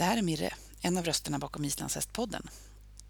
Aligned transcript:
Det 0.00 0.04
här 0.04 0.16
är 0.16 0.22
Mirre, 0.22 0.54
en 0.80 0.98
av 0.98 1.04
rösterna 1.04 1.38
bakom 1.38 1.64
Islandshästpodden. 1.64 2.50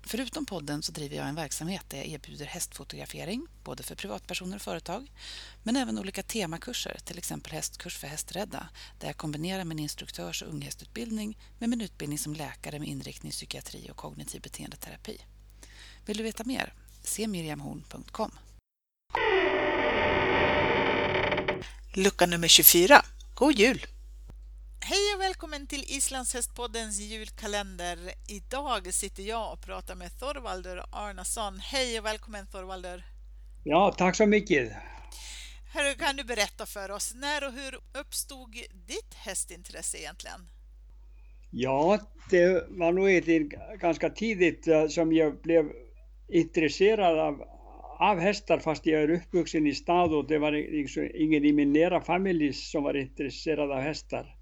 Förutom 0.02 0.46
podden 0.46 0.82
så 0.82 0.92
driver 0.92 1.16
jag 1.16 1.28
en 1.28 1.34
verksamhet 1.34 1.84
där 1.88 1.98
jag 1.98 2.06
erbjuder 2.06 2.46
hästfotografering, 2.46 3.46
både 3.64 3.82
för 3.82 3.94
privatpersoner 3.94 4.56
och 4.56 4.62
företag, 4.62 5.12
men 5.62 5.76
även 5.76 5.98
olika 5.98 6.22
temakurser, 6.22 6.98
till 7.04 7.18
exempel 7.18 7.52
hästkurs 7.52 7.96
för 7.96 8.06
hästrädda, 8.06 8.68
där 8.98 9.06
jag 9.06 9.16
kombinerar 9.16 9.64
min 9.64 9.78
instruktörs 9.78 10.42
och 10.42 10.48
unghästutbildning 10.48 11.38
med 11.58 11.68
min 11.68 11.80
utbildning 11.80 12.18
som 12.18 12.34
läkare 12.34 12.78
med 12.78 12.88
inriktning 12.88 13.30
i 13.30 13.32
psykiatri 13.32 13.90
och 13.90 13.96
kognitiv 13.96 14.40
beteendeterapi. 14.42 15.20
Vill 16.06 16.16
du 16.16 16.22
veta 16.22 16.44
mer? 16.44 16.74
Se 17.02 17.26
miriamhorn.com. 17.26 18.30
Lucka 21.94 22.26
nummer 22.26 22.48
24. 22.48 23.04
God 23.34 23.54
jul! 23.54 23.86
Välkommen 25.40 25.66
till 25.66 25.84
Islandshästpoddens 25.96 27.00
julkalender. 27.00 27.98
Idag 28.28 28.94
sitter 28.94 29.22
jag 29.22 29.52
och 29.52 29.60
pratar 29.60 29.94
med 29.94 30.18
Thorvaldur 30.18 30.82
Arnason. 30.92 31.58
Hej 31.58 31.98
och 31.98 32.04
välkommen 32.04 32.46
Thorvaldur! 32.46 33.04
Ja, 33.64 33.94
tack 33.98 34.16
så 34.16 34.26
mycket! 34.26 34.72
Hörru, 35.74 35.94
kan 35.94 36.16
du 36.16 36.24
berätta 36.24 36.66
för 36.66 36.90
oss, 36.90 37.14
när 37.14 37.46
och 37.46 37.52
hur 37.52 38.00
uppstod 38.00 38.54
ditt 38.86 39.14
hästintresse 39.14 39.98
egentligen? 39.98 40.40
Ja, 41.50 41.98
det 42.30 42.64
var 42.68 42.92
nog 42.92 43.54
ganska 43.80 44.10
tidigt 44.10 44.68
eh, 44.68 44.86
som 44.86 45.12
jag 45.12 45.40
blev 45.42 45.64
intresserad 46.28 47.18
av, 47.18 47.42
av 47.98 48.18
hästar 48.18 48.58
fast 48.58 48.86
jag 48.86 49.02
är 49.02 49.10
uppvuxen 49.10 49.66
i 49.66 49.74
stad 49.74 50.14
och 50.14 50.28
det 50.28 50.38
var 50.38 50.52
liksom 50.52 51.10
ingen 51.14 51.44
i 51.44 51.52
min 51.52 51.72
nära 51.72 52.00
familj 52.00 52.52
som 52.52 52.82
var 52.82 52.96
intresserad 52.96 53.70
av 53.72 53.80
hästar. 53.80 54.36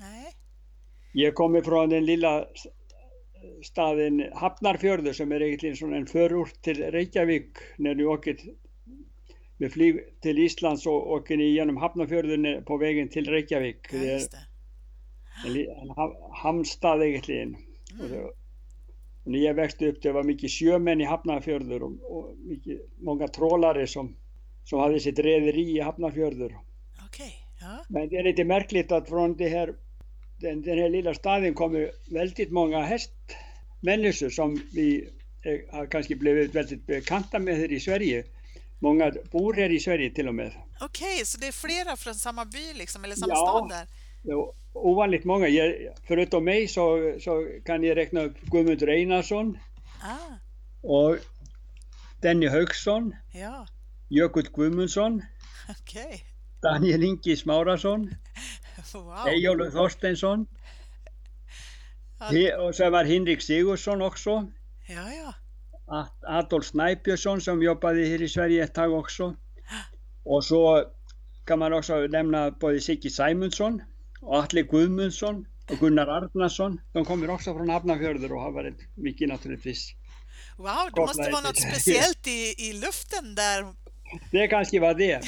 Nej. 0.00 0.43
Jag 1.16 1.34
kommer 1.34 1.60
från 1.62 1.88
den 1.88 2.04
lilla 2.04 2.46
staden 3.62 4.24
Hafnarfjörður 4.34 5.12
som 5.12 5.32
är 5.32 5.42
egentligen 5.42 5.76
som 5.76 5.92
en 5.92 6.06
förort 6.06 6.62
till 6.62 6.82
Reykjavík. 6.82 7.46
När 7.78 7.94
du 7.94 8.06
åker 8.06 8.36
med 9.58 9.72
flyg 9.72 10.20
till 10.20 10.38
Island 10.38 10.80
så 10.80 10.92
åker 10.92 11.36
ni 11.36 11.44
genom 11.44 11.76
Hafnarfjörður 11.76 12.60
på 12.60 12.76
vägen 12.76 13.08
till 13.08 13.28
Reykjavík. 13.30 13.76
Ja, 13.92 13.98
Det 13.98 14.08
är 14.08 14.12
just 14.14 14.32
det. 14.32 14.38
en, 15.46 15.52
li- 15.52 15.66
en 15.82 15.90
ha- 15.90 16.30
hamnstad 16.42 17.02
egentligen. 17.02 17.56
Och 18.02 18.08
det, 18.10 18.20
och 18.24 18.32
när 19.30 19.38
jag 19.38 19.54
växte 19.54 19.88
upp 19.88 20.02
det 20.02 20.12
var 20.12 20.22
mycket 20.22 20.50
sjömän 20.50 21.00
i 21.00 21.04
Hafnarfjörður 21.04 21.82
och, 21.82 22.16
och 22.16 22.36
mycket, 22.38 22.80
många 23.00 23.28
trålare 23.28 23.86
som, 23.86 24.16
som 24.64 24.78
hade 24.80 25.00
sitt 25.00 25.18
rederi 25.18 25.76
i 25.76 25.80
Hafnarfjörður. 25.80 26.56
Okej, 27.08 27.32
ja. 27.60 27.84
Men 27.88 28.08
det 28.08 28.16
är 28.16 28.24
lite 28.24 28.44
märkligt 28.44 28.92
att 28.92 29.08
från 29.08 29.36
det 29.36 29.48
här, 29.48 29.74
den, 30.44 30.62
den 30.62 30.78
här 30.78 30.90
lilla 30.90 31.14
staden 31.14 31.54
kommer 31.54 31.90
väldigt 32.10 32.50
många 32.50 32.82
hästmänniskor 32.82 34.30
som 34.30 34.60
vi 34.72 35.08
eh, 35.44 35.76
har 35.76 35.86
kanske 35.86 36.14
blivit 36.16 36.54
väldigt 36.54 36.86
bekanta 36.86 37.38
med 37.38 37.56
här 37.56 37.72
i 37.72 37.80
Sverige. 37.80 38.24
Många 38.78 39.12
bor 39.32 39.54
här 39.54 39.72
i 39.72 39.80
Sverige 39.80 40.10
till 40.10 40.28
och 40.28 40.34
med. 40.34 40.52
Okej, 40.80 41.24
så 41.24 41.38
det 41.38 41.46
är 41.46 41.52
flera 41.52 41.96
från 41.96 42.14
samma 42.14 42.44
by 42.44 42.72
liksom, 42.74 43.04
eller 43.04 43.14
samma 43.14 43.32
Ja. 43.34 43.46
stad 43.68 43.68
där? 43.68 43.86
Är 44.32 44.64
Ovanligt 44.76 45.24
många. 45.24 45.46
Förutom 46.08 46.44
mig 46.44 46.68
så, 46.68 47.16
så 47.20 47.46
kan 47.64 47.84
jag 47.84 47.96
räkna 47.96 48.20
upp 48.22 48.40
Guðmundur 48.42 48.88
Einarsson 48.90 49.58
Ah, 50.02 50.32
och 50.82 51.16
Denny 52.22 52.48
Haugsson, 52.48 53.14
ja, 53.34 53.66
Jökull 54.10 54.48
Guðmundsson, 54.54 55.22
okej. 55.80 56.24
Daniel 56.62 57.02
Ingi 57.04 57.34
Smárasson, 57.36 58.10
Eyjólfur 59.28 59.70
Þorsteinsson 59.70 60.46
och 62.58 62.74
så 62.74 62.90
var 62.90 63.04
Henrik 63.04 63.42
Sigurdsson 63.42 64.02
också. 64.02 64.30
ja, 64.88 65.12
ja. 65.12 65.34
Ad- 65.86 66.24
Adolf 66.38 66.64
Snæbjörnsson 66.66 67.40
som 67.40 67.62
jobbade 67.62 68.04
här 68.06 68.22
i 68.22 68.28
Sverige 68.28 68.64
ett 68.64 68.74
tag 68.74 68.92
också. 68.92 69.36
Och 70.24 70.44
så 70.44 70.84
kan 71.46 71.58
man 71.58 71.72
också 71.72 71.94
nämna 72.06 72.50
både 72.50 72.80
Siggi 72.80 73.10
Sæmundsson 73.10 73.82
och 74.20 74.38
Atle 74.38 74.62
Guðmundsson 74.62 75.46
och 75.70 75.78
Gunnar 75.78 76.06
Arnarsson. 76.06 76.80
De 76.92 77.04
kommer 77.04 77.30
också 77.30 77.54
från 77.54 77.68
Hafnarfjörður 77.68 78.32
och 78.32 78.40
har 78.40 78.52
varit 78.52 78.74
mycket 78.96 79.28
naturligtvis. 79.28 79.92
Wow, 80.56 80.66
det 80.94 81.00
måste 81.00 81.30
vara 81.30 81.42
något 81.42 81.60
speciellt 81.60 82.26
i, 82.26 82.54
i 82.58 82.72
luften 82.72 83.34
där. 83.34 83.74
Det 84.30 84.46
kanske 84.54 84.80
var 84.80 84.94
det. 85.04 85.20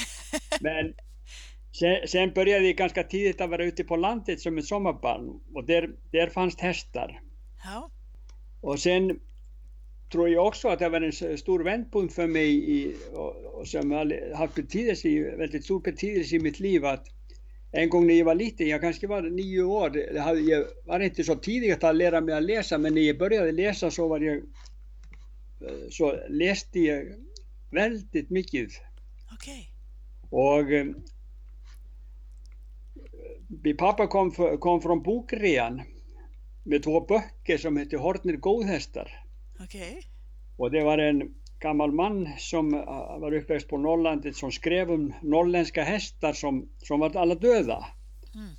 Men 0.61 0.95
sen, 1.79 2.09
sen 2.09 2.33
började 2.33 2.67
jag 2.67 2.77
ganska 2.77 3.03
tidigt 3.03 3.41
att 3.41 3.51
vara 3.51 3.65
ute 3.65 3.85
på 3.85 3.97
landet 3.97 4.41
som 4.41 4.59
ett 4.59 4.65
sommarbarn 4.65 5.41
och 5.55 5.65
där, 5.65 5.91
där 6.11 6.29
fanns 6.29 6.61
hästar. 6.61 7.21
Ja, 7.65 7.91
Och 8.61 8.81
sen 8.81 9.21
tror 10.13 10.29
jag 10.29 10.47
också 10.47 10.69
att 10.69 10.79
det 10.79 10.89
var 10.89 11.01
en 11.01 11.39
stor 11.39 11.65
vändpunkt 11.65 12.15
för 12.15 12.27
mig 12.27 12.71
i, 12.71 12.97
och, 13.13 13.37
och 13.37 13.69
som 13.69 13.91
har 13.91 14.35
haft 14.35 14.55
betydelse, 14.55 15.37
väldigt 15.37 15.65
stor 15.65 15.81
betydelse 15.81 16.37
i 16.37 16.39
mitt 16.39 16.61
liv 16.61 16.85
att 16.85 17.07
en 17.73 17.89
gång 17.89 18.07
när 18.07 18.15
jag 18.15 18.25
var 18.25 18.35
liten, 18.35 18.69
jag 18.69 18.81
kanske 18.81 19.07
var 19.07 19.23
nio 19.23 19.63
år, 19.63 20.19
hade, 20.19 20.41
jag 20.41 20.65
var 20.85 21.01
inte 21.01 21.25
så 21.25 21.35
tidigt 21.35 21.85
att 21.85 21.97
lära 21.97 22.21
mig 22.21 22.35
att 22.35 22.43
läsa 22.43 22.79
men 22.79 22.95
när 22.95 23.03
jag 23.03 23.19
började 23.19 23.53
läsa 23.53 23.91
så 23.91 24.09
var 24.09 24.21
jag 24.21 24.37
eh, 24.37 24.43
så 25.91 26.19
läste 26.29 26.81
jag 26.81 27.05
väldigt 27.71 28.31
mycket 28.31 28.69
okej. 29.33 29.71
och 30.31 30.73
eh, 30.73 30.87
min 33.63 33.77
pappa 33.77 34.07
kom, 34.07 34.31
kom 34.61 34.83
från 34.83 35.03
bokrean 35.03 35.83
med 36.65 36.83
två 36.83 37.01
böcker 37.01 37.59
som 37.59 37.77
hette 37.77 37.97
Hortnir 37.97 38.37
Góðhästar 38.37 39.09
Okej. 39.61 40.03
Och 40.57 40.71
det 40.71 40.85
var 40.85 40.99
en 40.99 41.35
gammal 41.61 41.93
man 41.93 42.29
som 42.39 42.71
var 43.21 43.35
uppväxt 43.35 43.69
på 43.69 43.79
Norrlandet 43.79 44.37
som 44.37 44.53
skrev 44.53 44.91
om 44.91 45.15
norrländska 45.23 45.83
hästar 45.83 46.33
som, 46.33 46.69
som 46.79 47.01
var 47.01 47.17
alla 47.17 47.35
döda. 47.35 47.87
Mm. 48.35 48.55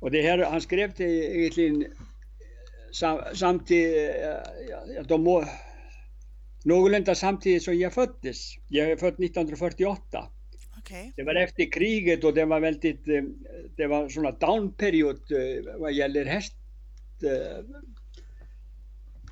Och 0.00 0.10
det 0.10 0.22
här, 0.22 0.38
han 0.38 0.60
skrev 0.60 0.92
det 0.96 1.36
egentligen 1.38 1.84
sam, 2.92 3.20
samtidigt, 3.34 4.14
ja, 4.96 5.02
de 5.02 5.46
någorlunda 6.64 7.14
samtidigt 7.14 7.62
som 7.62 7.78
jag 7.78 7.92
föddes. 7.94 8.54
Jag 8.68 8.90
är 8.90 8.96
född 8.96 9.14
1948. 9.24 10.28
Okej. 10.86 11.12
Det 11.16 11.22
var 11.22 11.34
efter 11.34 11.72
kriget 11.72 12.24
och 12.24 12.34
det 12.34 12.44
var 12.44 12.60
väldigt, 12.60 13.04
det 13.76 13.86
var 13.86 14.08
sån 14.08 14.36
downperiod 14.40 15.16
eh, 15.32 15.80
vad 15.80 15.92
gäller 15.92 16.24
häst 16.24 16.54
eh, 17.22 17.64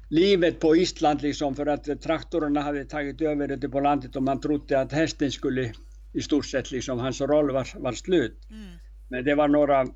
livet 0.09 0.60
på 0.60 0.76
Island 0.76 1.22
liksom 1.22 1.54
för 1.54 1.66
att 1.66 2.03
traktorerna 2.03 2.60
hade 2.60 2.84
tagit 2.84 3.20
över 3.20 3.53
ute 3.53 3.69
på 3.69 3.81
landet 3.81 4.16
och 4.16 4.22
man 4.22 4.41
trodde 4.41 4.81
att 4.81 4.93
hästen 4.93 5.31
skulle 5.31 5.72
i 6.12 6.22
stort 6.22 6.47
sett 6.47 6.70
liksom 6.70 6.98
hans 6.98 7.20
roll 7.20 7.53
var, 7.53 7.69
var 7.78 7.93
slut. 7.93 8.38
Mm. 8.50 8.78
Men 9.09 9.25
det 9.25 9.34
var 9.34 9.48
några, 9.48 9.87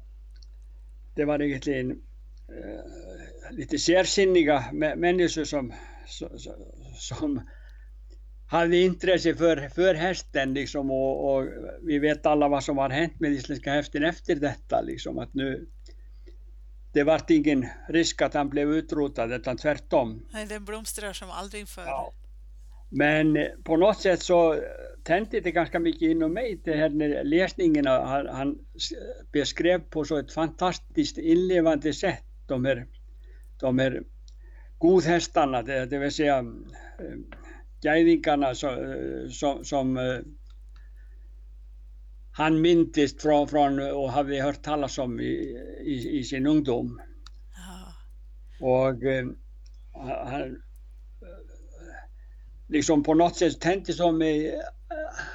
det 1.16 1.24
var 1.24 1.42
egentligen 1.42 1.91
eh, 1.91 3.56
lite 3.56 3.78
särsinniga 3.78 4.64
mä- 4.72 4.97
människor 4.97 5.44
som, 5.44 5.72
som, 6.06 6.28
som 6.98 7.41
hade 8.48 8.76
intresse 8.76 9.34
för, 9.34 9.69
för 9.69 9.94
hästen 9.94 10.54
liksom 10.54 10.91
och, 10.91 11.34
och 11.34 11.48
vi 11.82 11.98
vet 11.98 12.26
alla 12.26 12.48
vad 12.48 12.64
som 12.64 12.78
har 12.78 12.91
hänt 12.91 13.20
med 13.20 13.31
isländska 13.31 13.72
hästen 13.72 14.04
efter 14.04 14.34
detta 14.34 14.81
liksom 14.81 15.19
att 15.19 15.34
nu 15.34 15.66
det 16.92 17.04
vart 17.04 17.31
ingen 17.31 17.66
risk 17.88 18.22
att 18.22 18.34
han 18.34 18.48
blev 18.48 18.72
utrotad 18.72 19.32
utan 19.32 19.56
tvärtom. 19.56 20.26
Nej, 20.32 20.47
Den 20.47 20.64
blomstrar 20.64 21.12
som 21.12 21.31
aldrig 21.31 21.69
förr. 21.69 21.84
Ja. 21.86 22.12
Men 22.91 23.36
eh, 23.36 23.47
på 23.65 23.77
något 23.77 24.00
sätt 24.00 24.22
så 24.22 24.53
eh, 24.54 24.60
tände 25.04 25.41
det 25.41 25.50
ganska 25.50 25.78
mycket 25.78 26.03
inom 26.03 26.33
mig 26.33 26.60
det 26.65 26.77
här 26.77 26.89
när 26.89 27.24
läsningen. 27.24 27.86
Han, 27.86 28.27
han 28.27 28.59
beskrev 29.33 29.78
på 29.78 30.04
så 30.04 30.16
ett 30.16 30.33
fantastiskt 30.33 31.18
inlevande 31.18 31.92
sätt 31.92 32.24
de 32.47 32.65
här, 32.65 32.86
de 33.60 33.78
här 33.78 34.03
godhästarna, 34.78 35.62
det, 35.62 35.86
det 35.86 35.98
vill 35.98 36.12
säga 36.12 36.45
gäidingarna 37.80 38.54
så, 38.54 38.69
eh, 38.69 39.28
som, 39.30 39.65
som 39.65 39.97
eh, 39.97 40.21
han 42.33 42.60
minntist 42.60 43.22
från, 43.22 43.48
från 43.48 43.80
och 43.92 44.13
hade 44.13 44.42
hört 44.42 44.63
talas 44.63 44.98
om 44.98 45.21
i, 45.21 45.57
i, 45.84 46.19
i 46.19 46.25
sin 46.25 46.47
ungdom. 46.47 47.01
Ja. 47.54 48.66
Och 48.66 49.03
eh, 49.03 49.27
han 50.27 50.63
liksom 52.69 53.03
på 53.03 53.15
något 53.15 53.36
sätt 53.36 53.60
tänkte 53.60 53.92
som 53.92 54.19
mig 54.19 54.60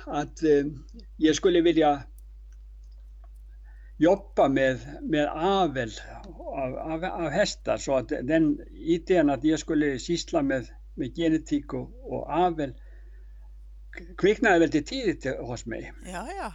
att 0.06 0.44
eh, 0.44 0.66
jag 1.18 1.36
skulle 1.36 1.62
vilja 1.62 2.04
jobba 3.98 4.50
med, 4.50 4.80
med 5.02 5.28
avel 5.28 5.92
av, 6.40 6.76
av, 6.76 7.04
av 7.04 7.30
hästar 7.30 7.78
så 7.78 7.96
att 7.96 8.10
den 8.10 8.60
idén 8.72 9.30
att 9.30 9.44
jag 9.44 9.60
skulle 9.60 10.00
syssla 10.00 10.42
med, 10.42 10.68
med 10.96 11.16
genetik 11.16 11.74
och, 11.74 12.14
och 12.14 12.30
avel 12.30 12.74
kvicknade 14.18 14.60
väldigt 14.60 14.88
tidigt 14.88 15.38
hos 15.40 15.66
mig. 15.66 15.94
Ja, 16.06 16.28
ja. 16.38 16.54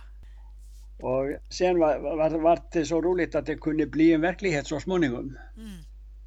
Och 1.00 1.52
sen 1.52 1.79
var, 1.79 1.99
var, 1.99 2.31
var 2.31 2.58
det 2.73 2.85
så 2.85 3.00
roligt 3.00 3.35
att 3.35 3.46
det 3.46 3.55
kunde 3.55 3.87
bli 3.87 4.12
en 4.12 4.20
verklighet 4.20 4.67
så 4.67 4.81
småningom. 4.81 5.38
Mm. 5.56 5.70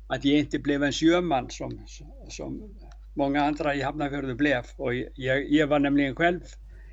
att 0.07 0.25
jag 0.25 0.39
inte 0.39 0.59
blev 0.59 0.83
en 0.83 0.91
sjöman 0.91 1.49
som, 1.49 1.85
som 2.29 2.75
många 3.15 3.43
andra 3.43 3.75
i 3.75 3.81
Hafnarfjörður 3.81 4.35
blev. 4.35 4.65
Och 4.77 4.93
jag, 5.15 5.51
jag 5.51 5.67
var 5.67 5.79
nämligen 5.79 6.15
själv 6.15 6.41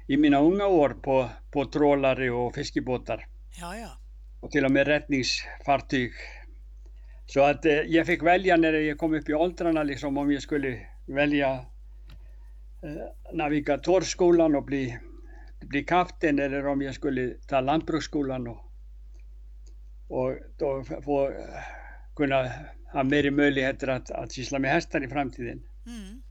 i 0.09 0.17
mina 0.17 0.41
unga 0.41 0.67
år 0.67 0.89
på, 0.89 1.29
på 1.53 1.65
trålare 1.65 2.31
och 2.31 2.55
fiskebåtar. 2.55 3.27
Ja, 3.61 3.77
ja. 3.77 3.89
Och 4.41 4.51
till 4.51 4.65
och 4.65 4.71
med 4.71 4.87
räddningsfartyg. 4.87 6.13
Så 7.27 7.41
att 7.41 7.65
eh, 7.65 7.73
jag 7.73 8.07
fick 8.07 8.23
välja 8.23 8.57
när 8.57 8.73
jag 8.73 8.99
kom 8.99 9.15
upp 9.15 9.29
i 9.29 9.35
åldrarna 9.35 9.83
liksom 9.83 10.19
om 10.19 10.33
jag 10.33 10.43
skulle 10.43 10.81
välja 11.09 11.67
eh, 12.83 13.33
navigatorskolan 13.33 14.55
och 14.55 14.65
bli, 14.65 14.99
bli 15.61 15.85
kapten 15.85 16.39
eller 16.39 16.67
om 16.67 16.83
jag 16.83 16.95
skulle 16.95 17.35
ta 17.47 17.61
lantbruksskolan 17.61 18.47
och, 18.49 18.73
och 20.09 20.37
då 20.59 20.85
få 21.05 21.33
kunna 22.17 22.53
ha 22.93 23.03
mer 23.03 23.31
möjligheter 23.31 23.89
att, 23.89 24.11
att 24.11 24.33
syssla 24.33 24.59
med 24.59 24.71
hästar 24.71 25.05
i 25.05 25.09
framtiden. 25.09 25.63
Mm. 25.87 26.23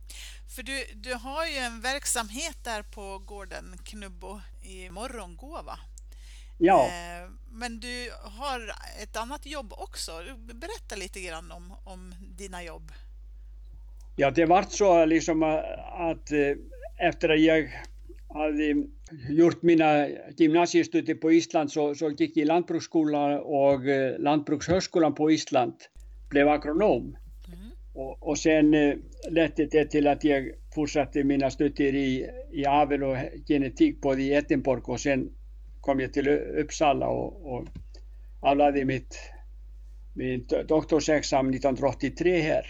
För 0.56 0.64
du, 0.64 0.86
du 0.96 1.14
har 1.14 1.46
ju 1.46 1.58
en 1.58 1.82
verksamhet 1.82 2.58
där 2.64 2.84
på 2.84 3.20
gården 3.20 3.78
Knubbo 3.84 4.42
i 4.62 4.90
Morgongåva. 4.90 5.80
Ja. 6.58 6.86
Eh, 6.86 7.30
men 7.52 7.80
du 7.80 8.12
har 8.24 8.74
ett 9.04 9.18
annat 9.18 9.46
jobb 9.46 9.74
också. 9.74 10.12
Berätta 10.38 10.96
lite 10.96 11.22
grann 11.22 11.52
om, 11.52 11.74
om 11.84 12.16
dina 12.38 12.64
jobb. 12.64 12.92
Ja, 14.20 14.32
det 14.32 14.46
var 14.46 14.64
så 14.70 15.06
liksom 15.06 15.44
att 15.44 16.32
eh, 16.32 17.08
efter 17.08 17.30
att 17.30 17.42
jag 17.42 17.70
hade 18.30 18.88
gjort 19.30 19.62
mina 19.62 20.08
gymnasiestudier 20.38 21.16
på 21.16 21.32
Island 21.32 21.72
så, 21.72 21.96
så 21.96 22.10
gick 22.10 22.38
jag 22.38 22.44
i 22.44 22.46
lantbruksskolan 22.46 23.40
och 23.40 23.86
eh, 23.86 24.20
lantbrukshögskolan 24.20 25.16
på 25.16 25.32
Island. 25.32 25.74
Blev 26.30 26.48
agronom. 26.48 27.04
Mm. 27.04 27.70
Och, 27.94 28.28
och 28.28 28.38
sen 28.38 28.72
ledde 29.30 29.66
det 29.66 29.86
till 29.86 30.08
att 30.08 30.24
jag 30.24 30.52
fortsatte 30.76 31.24
mina 31.24 31.50
studier 31.50 31.96
i, 31.96 32.30
i 32.52 32.66
avel 32.66 33.04
och 33.04 33.18
genetik 33.48 34.02
både 34.02 34.22
i 34.22 34.34
Edinburgh 34.34 34.90
och 34.90 35.00
sen 35.00 35.30
kom 35.82 36.00
jag 36.00 36.14
till 36.14 36.28
Uppsala 36.58 37.08
och, 37.08 37.54
och 37.54 37.68
avlade 38.42 38.86
mitt, 38.86 39.20
min 40.16 40.48
doktorsexamen 40.68 41.54
1983 41.54 42.40
här. 42.40 42.66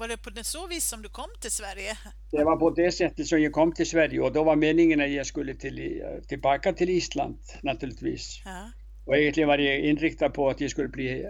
Var 0.00 0.08
det 0.08 0.16
på 0.16 0.30
det 0.30 0.44
så 0.44 0.66
vis 0.66 0.84
som 0.84 1.02
du 1.02 1.08
kom 1.08 1.30
till 1.40 1.50
Sverige? 1.50 1.92
Det 2.30 2.44
var 2.44 2.56
på 2.56 2.70
det 2.70 2.92
sättet 2.92 3.26
som 3.26 3.42
jag 3.42 3.52
kom 3.52 3.72
till 3.72 3.86
Sverige 3.86 4.20
och 4.20 4.32
då 4.32 4.44
var 4.44 4.56
meningen 4.56 5.00
att 5.00 5.10
jag 5.10 5.26
skulle 5.26 5.54
till, 5.54 6.02
tillbaka 6.28 6.72
till 6.72 6.90
Island 6.90 7.38
naturligtvis. 7.62 8.42
Ja. 8.44 8.70
Och 9.06 9.16
egentligen 9.16 9.48
var 9.48 9.58
jag 9.58 9.80
inriktad 9.80 10.30
på 10.30 10.48
att 10.48 10.60
jag 10.60 10.70
skulle 10.70 10.88
bli, 10.88 11.26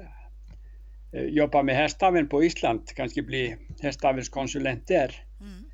jobba 1.13 1.63
med 1.63 1.77
hästaveln 1.77 2.29
på 2.29 2.45
Island, 2.45 2.89
kanske 2.97 3.23
bli 3.23 3.57
hästavelskonsulent 3.81 4.89
där. 4.89 5.25
Mm. 5.41 5.65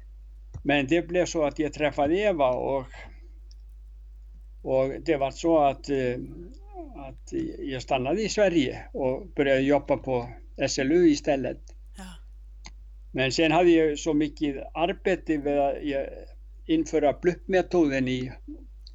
Men 0.64 0.86
det 0.86 1.08
blev 1.08 1.26
så 1.26 1.44
att 1.44 1.58
jag 1.58 1.72
träffade 1.72 2.16
Eva 2.16 2.50
och, 2.50 2.86
och 4.62 4.92
det 5.04 5.16
var 5.16 5.30
så 5.30 5.58
att, 5.58 5.90
att 6.96 7.32
jag 7.58 7.82
stannade 7.82 8.22
i 8.22 8.28
Sverige 8.28 8.84
och 8.92 9.26
började 9.26 9.60
jobba 9.60 9.96
på 9.96 10.28
SLU 10.68 11.08
istället. 11.08 11.75
Ja. 13.16 13.22
Men 13.22 13.32
sen 13.32 13.52
hade 13.52 13.70
jag 13.70 13.98
så 13.98 14.14
mycket 14.14 14.56
arbete 14.74 15.38
med 15.38 15.58
att 15.58 15.76
införa 16.66 17.12
pluppmetoden 17.12 18.08
i 18.08 18.32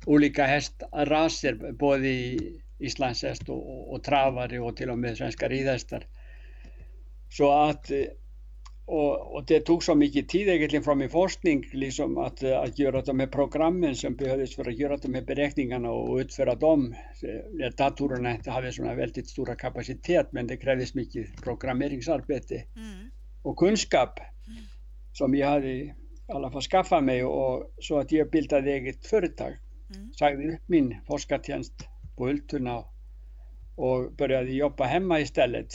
olika 0.06 0.46
hästraser, 0.46 1.74
både 1.74 2.08
i 2.08 2.62
islandshäst 2.80 3.50
och, 3.50 3.94
och 3.94 4.04
travare 4.04 4.60
och 4.60 4.76
till 4.78 4.90
och 4.90 5.00
med 5.00 5.18
svenska 5.18 5.50
ridhästar. 5.50 6.06
Så 7.30 7.52
att 7.52 7.92
och, 8.86 9.36
och, 9.36 9.46
det 9.48 9.60
tog 9.60 9.84
så 9.84 9.96
mycket 9.96 10.30
tid 10.30 10.48
egentligen 10.48 10.84
från 10.84 10.98
min 10.98 11.10
forskning 11.10 11.64
liksom 11.74 12.18
att, 12.18 12.44
att 12.44 12.80
göra 12.80 13.02
de 13.02 13.20
här 13.20 13.28
programmen 13.28 13.96
som 13.96 14.16
behövdes 14.16 14.56
för 14.56 14.70
att 14.70 14.78
göra 14.78 14.98
de 14.98 15.14
här 15.14 15.22
beräkningarna 15.22 15.92
och 15.92 16.18
utföra 16.18 16.56
dem. 16.56 16.96
Datorerna 17.78 18.36
inte 18.36 18.52
hade 18.52 18.72
sådana 18.72 18.96
väldigt 18.96 19.30
stora 19.30 19.56
kapacitet 19.56 20.28
men 20.32 20.48
det 20.48 20.58
krävdes 20.58 20.96
mycket 20.96 21.42
programmeringsarbete 21.44 22.56
Mm. 22.56 23.12
Och 23.44 23.58
kunskap 23.58 24.20
Mm. 24.48 24.64
som 25.14 25.36
jag 25.36 25.50
hade 25.50 25.68
i 25.68 25.94
alla 26.28 26.52
fall 26.52 26.62
skaffat 26.62 27.04
mig 27.04 27.24
och 27.24 27.74
så 27.80 28.00
att 28.00 28.12
jag 28.12 28.30
bildade 28.30 28.72
eget 28.72 29.08
företag. 29.08 29.58
Mm. 29.96 30.14
Sagde 30.14 30.54
upp 30.54 30.62
min 30.68 31.02
forskartjänst 31.08 31.74
på 32.18 32.30
Ultuna 32.30 32.84
och 33.76 34.14
började 34.18 34.52
jobba 34.52 34.86
hemma 34.86 35.20
istället 35.20 35.74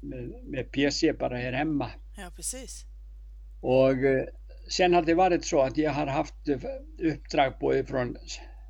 med, 0.00 0.32
med 0.44 0.72
PC 0.72 1.12
bara 1.12 1.36
här 1.36 1.52
hemma. 1.52 1.90
Ja, 2.16 2.30
precis. 2.36 2.84
Och 3.60 3.90
eh, 3.90 4.24
sen 4.70 4.94
har 4.94 5.02
det 5.02 5.14
varit 5.14 5.44
så 5.44 5.60
att 5.60 5.76
jag 5.76 5.92
har 5.92 6.06
haft 6.06 6.34
uppdrag 7.02 7.52
både 7.60 7.84
från 7.84 8.16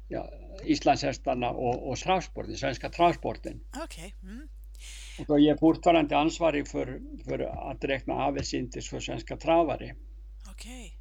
ja, 0.09 0.31
islandshästarna 0.65 1.51
och, 1.51 1.89
och 1.91 1.97
travsporten, 1.97 2.57
svenska 2.57 2.91
travsporten. 2.91 3.61
Okej. 3.85 4.15
Mm. 4.23 4.49
Och 5.19 5.25
då 5.27 5.35
är 5.35 5.39
jag 5.39 5.59
fortfarande 5.59 6.17
ansvarig 6.17 6.69
för, 6.69 7.01
för 7.25 7.39
att 7.73 7.85
räkna 7.85 8.15
avelsindex 8.15 8.89
för 8.89 9.01
svenska 9.01 9.37
travare. 9.37 9.95
Okej. 10.51 10.99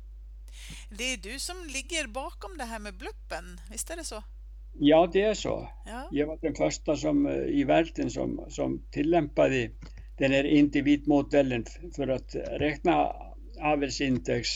Det 0.97 1.13
är 1.13 1.17
du 1.17 1.39
som 1.39 1.55
ligger 1.73 2.07
bakom 2.07 2.57
det 2.57 2.63
här 2.63 2.79
med 2.79 2.97
bluppen, 2.97 3.59
visst 3.71 3.89
är 3.89 3.97
det 3.97 4.03
så? 4.03 4.23
Ja, 4.79 5.09
det 5.13 5.21
är 5.21 5.33
så. 5.33 5.69
Ja. 5.85 6.09
Jag 6.11 6.27
var 6.27 6.37
den 6.41 6.55
första 6.55 6.95
som, 6.95 7.27
eh, 7.27 7.33
i 7.33 7.63
världen 7.63 8.09
som, 8.09 8.45
som 8.49 8.81
tillämpade 8.91 9.69
den 10.17 10.31
här 10.31 10.43
individmodellen 10.43 11.65
för 11.95 12.07
att 12.07 12.35
räkna 12.35 13.11
avelsindex 13.61 14.49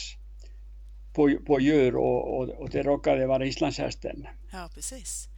på, 1.14 1.38
på 1.46 1.60
djur 1.60 1.96
och, 1.96 2.38
och, 2.38 2.48
och 2.48 2.70
det 2.70 2.82
råkade 2.82 3.26
vara 3.26 3.46
islandshästen. 3.46 4.26
Ja, 4.52 4.68
precis. 4.74 5.28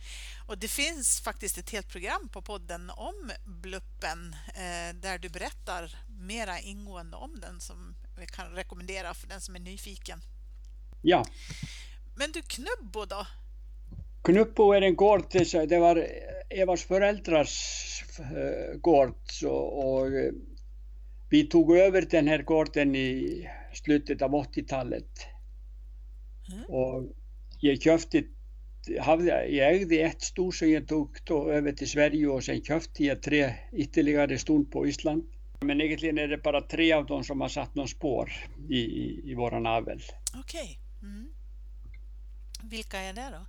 Och 0.51 0.59
det 0.59 0.69
finns 0.69 1.21
faktiskt 1.21 1.59
ett 1.59 1.71
helt 1.71 1.89
program 1.89 2.29
på 2.33 2.43
podden 2.43 2.91
om 2.91 3.31
bluppen 3.45 4.35
eh, 4.49 4.97
där 5.01 5.19
du 5.19 5.29
berättar 5.29 5.97
mera 6.09 6.61
ingående 6.61 7.17
om 7.17 7.41
den 7.41 7.61
som 7.61 7.95
vi 8.19 8.27
kan 8.27 8.47
rekommendera 8.47 9.15
för 9.15 9.29
den 9.29 9.41
som 9.41 9.57
är 9.57 9.61
nyfiken. 9.61 10.21
Ja, 11.03 11.25
Men 12.17 12.33
du, 12.33 12.43
Knubbo 12.43 13.05
då? 13.05 13.27
Knuppo 14.23 14.73
är 14.73 14.83
en 14.83 14.97
gård, 14.97 15.25
det 15.69 15.79
var 15.79 16.07
Evas 16.51 16.83
föräldrars 16.83 18.05
eh, 18.19 18.79
gård 18.79 19.15
så, 19.27 19.53
och 19.53 20.07
eh, 20.07 20.33
vi 21.29 21.47
tog 21.47 21.77
över 21.77 22.03
den 22.03 22.29
här 22.29 22.43
gården 22.43 22.97
i 22.97 23.47
slutet 23.73 24.23
av 24.23 24.31
80-talet. 24.31 25.27
Mm. 26.53 26.65
Och 26.65 27.13
jag 27.61 27.83
köpte, 27.83 28.25
hade, 28.99 29.47
jag 29.47 29.75
ägde 29.75 29.97
ett 29.97 30.23
som 30.53 30.71
jag 30.71 30.89
tog 30.89 31.17
då 31.25 31.51
över 31.51 31.73
till 31.73 31.91
Sverige 31.91 32.27
och 32.27 32.45
sen 32.45 32.63
köpte 32.63 33.05
jag 33.05 33.23
tre 33.23 33.55
ytterligare 33.73 34.39
ston 34.39 34.71
på 34.71 34.87
Island. 34.87 35.25
Men 35.61 35.81
egentligen 35.81 36.19
är 36.19 36.29
det 36.29 36.39
bara 36.39 36.61
tre 36.61 36.93
av 36.93 37.07
dem 37.07 37.25
som 37.25 37.41
har 37.41 37.49
satt 37.49 37.75
någon 37.75 37.89
spår 37.89 38.33
i, 38.69 38.79
i, 38.79 39.31
i 39.31 39.35
våran 39.35 39.67
avel. 39.67 40.01
Okej. 40.41 40.79
Mm. 41.03 41.29
Vilka 42.71 42.99
är 42.99 43.13
det 43.13 43.31
då? 43.31 43.47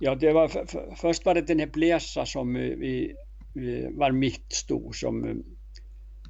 Ja, 0.00 0.14
det 0.14 0.32
var, 0.32 0.48
för, 0.48 0.66
för, 0.66 0.94
först 0.96 1.24
var 1.24 1.34
det 1.34 1.40
den 1.40 1.58
här 1.58 1.66
Blesa 1.66 2.26
som 2.26 2.54
vi, 2.54 3.14
vi 3.54 3.88
var 3.92 4.12
mitt 4.12 4.52
sto 4.52 4.92
som, 4.92 5.44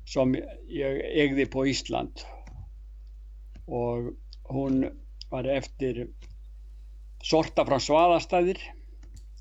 som 0.04 0.37
jag 0.68 1.00
ägde 1.20 1.46
på 1.46 1.66
Island. 1.66 2.20
Och 3.66 4.12
hon 4.42 4.87
var 5.30 5.44
efter 5.44 6.08
sorta 7.25 7.64
från 7.66 7.81
Svaðastaðir, 7.81 8.59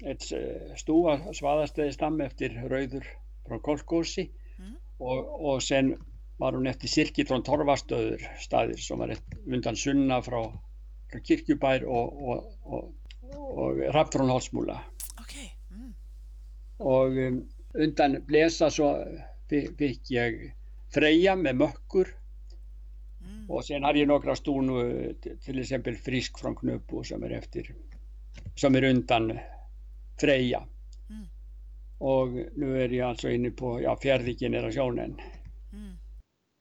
ett 0.06 0.24
eh, 0.32 0.75
sto 0.80 1.02
av 1.12 1.34
Svaðastaðistam 1.36 2.22
efter 2.25 2.56
Rauður 2.70 3.06
från 3.48 3.60
Kolkósi 3.60 4.30
Mm. 4.60 4.74
och, 4.98 5.46
och 5.54 5.63
sen 5.63 5.96
var 6.38 6.54
hon 6.54 6.68
efter 6.68 6.88
Sirki 6.88 7.25
från 7.25 7.44
Torfastöður 7.44 8.22
staðir 8.40 8.78
som 8.78 9.00
var 9.00 9.16
undan 9.48 9.75
Sunna 9.75 10.22
från 10.22 10.58
Kirkjubær 11.28 11.84
och 11.84 12.24
og 13.34 13.80
Rapp 13.94 14.13
från 14.13 14.30
Holtsmúla 14.30 14.80
Okej. 15.20 15.50
Mm. 15.72 15.94
og 16.80 17.18
um, 17.18 17.50
undan 17.74 18.18
Blesa 18.25 18.70
så 18.72 19.06
fi- 19.50 19.75
fick 19.78 20.12
jag 20.12 20.54
Freja 20.94 21.36
med 21.36 21.56
mökkur 21.56 22.08
Mm. 23.25 23.51
och 23.51 23.65
sen 23.65 23.84
hade 23.84 24.00
jag 24.00 24.08
några 24.08 24.36
stor 24.36 24.62
nu, 24.62 25.13
t- 25.24 25.36
till 25.46 25.60
exempel 25.60 25.96
Frisk 25.96 26.39
från 26.39 26.56
Knubbo 26.56 27.03
som 27.03 27.24
är 27.24 27.30
efter 27.30 27.75
som 28.56 28.75
är 28.75 28.84
undan 28.84 29.39
Freja 30.22 30.63
Mm. 31.10 31.25
och 32.00 32.27
nu 32.58 32.82
är 32.84 32.89
jag 32.89 33.10
alltså 33.10 33.30
inne 33.30 33.50
på 33.51 33.82
ja, 33.82 33.98
fjärde 34.01 34.34
generationen 34.34 35.15
Mm. 35.74 35.96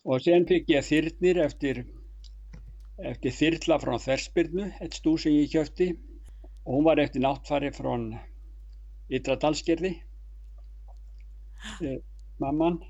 och 0.05 0.23
sen 0.23 0.47
fick 0.47 0.69
jag 0.71 0.85
Þyrnir 0.85 1.39
efter 1.39 1.85
efter 3.05 3.31
Þyrla 3.31 3.79
från 3.79 3.99
Þversbyrnu 4.01 4.73
ett 4.81 4.95
stor 4.95 5.17
som 5.19 5.35
jag 5.37 5.49
köpte 5.49 5.95
och 6.65 6.75
hon 6.75 6.85
var 6.85 6.97
efter 6.97 7.21
nattfari 7.21 7.73
från 7.73 8.17
Ytra 9.11 9.37
Dalsgerði 9.37 9.89
eh, 11.83 12.03
mamman 12.39 12.83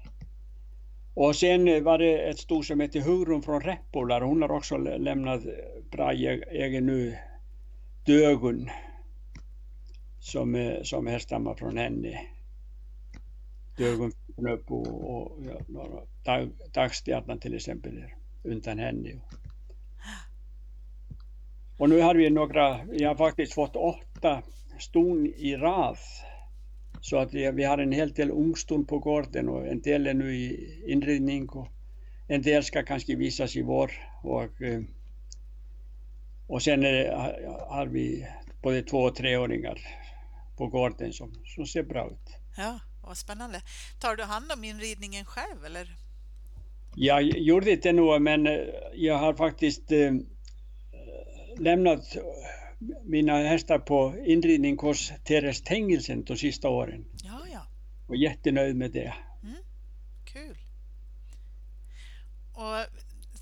Och 1.14 1.36
sen 1.36 1.84
var 1.84 1.98
det 1.98 2.18
ett 2.30 2.38
sto 2.38 2.62
som 2.62 2.80
heter 2.80 3.00
Hugrun 3.00 3.42
från 3.42 3.60
Räppolar. 3.60 4.20
Hon 4.20 4.42
har 4.42 4.52
också 4.52 4.76
lämnat 4.76 5.42
bra 5.90 6.12
egen 6.12 6.86
nu 6.86 7.18
Dögun 8.06 8.70
som, 10.20 10.78
som 10.82 11.06
härstammar 11.06 11.54
från 11.54 11.78
henne. 11.78 12.20
Dögun 13.76 14.12
upp 14.36 14.70
och, 14.70 15.16
och 15.16 15.38
ja, 15.44 16.04
dag, 16.24 16.50
Dagstjärnan 16.74 17.38
till 17.38 17.54
exempel 17.54 18.04
utan 18.44 18.78
henne. 18.78 19.10
Och 21.78 21.88
nu 21.88 22.00
har 22.00 22.14
vi 22.14 22.30
några, 22.30 22.84
vi 22.84 23.04
har 23.04 23.14
faktiskt 23.14 23.54
fått 23.54 23.76
åtta 23.76 24.42
ston 24.78 25.26
i 25.26 25.56
rad. 25.56 25.96
Så 27.02 27.18
att 27.18 27.34
vi 27.34 27.64
har 27.64 27.78
en 27.78 27.92
hel 27.92 28.12
del 28.12 28.30
ungston 28.30 28.86
på 28.86 28.98
gården 28.98 29.48
och 29.48 29.66
en 29.66 29.80
del 29.80 30.06
är 30.06 30.14
nu 30.14 30.36
i 30.36 30.82
inredning 30.86 31.48
och 31.48 31.68
en 32.28 32.42
del 32.42 32.64
ska 32.64 32.82
kanske 32.82 33.16
visas 33.16 33.56
i 33.56 33.62
vår. 33.62 33.92
Och, 34.22 34.62
eh, 34.62 34.82
och 36.46 36.62
sen 36.62 36.80
det, 36.80 37.14
har 37.68 37.86
vi 37.86 38.26
både 38.62 38.82
två 38.82 38.98
och 38.98 39.14
treåringar 39.14 39.80
på 40.56 40.66
gården 40.66 41.12
som, 41.12 41.34
som 41.44 41.66
ser 41.66 41.82
bra 41.82 42.06
ut. 42.06 42.36
Ja, 42.56 42.80
vad 43.02 43.16
spännande. 43.16 43.62
Tar 44.00 44.16
du 44.16 44.22
hand 44.22 44.52
om 44.56 44.64
inridningen 44.64 45.24
själv 45.24 45.64
eller? 45.64 45.96
Jag 46.94 47.22
gjorde 47.22 47.70
inte 47.70 47.92
nog 47.92 48.22
men 48.22 48.46
eh, 48.46 48.58
jag 48.94 49.18
har 49.18 49.34
faktiskt 49.34 49.92
eh, 49.92 50.12
lämnat 51.58 52.16
mina 53.04 53.36
hästar 53.38 53.78
på 53.78 54.14
inridning 54.26 54.78
hos 54.78 55.12
Teres 55.24 55.62
Tengelsen 55.62 56.24
de 56.24 56.36
sista 56.36 56.68
åren. 56.68 57.04
Ja, 57.24 57.40
ja. 57.52 57.66
Och 58.08 58.16
jättenöjd 58.16 58.76
med 58.76 58.90
det. 58.90 59.14
Mm, 59.42 59.56
kul. 60.24 60.56
Och 62.54 63.00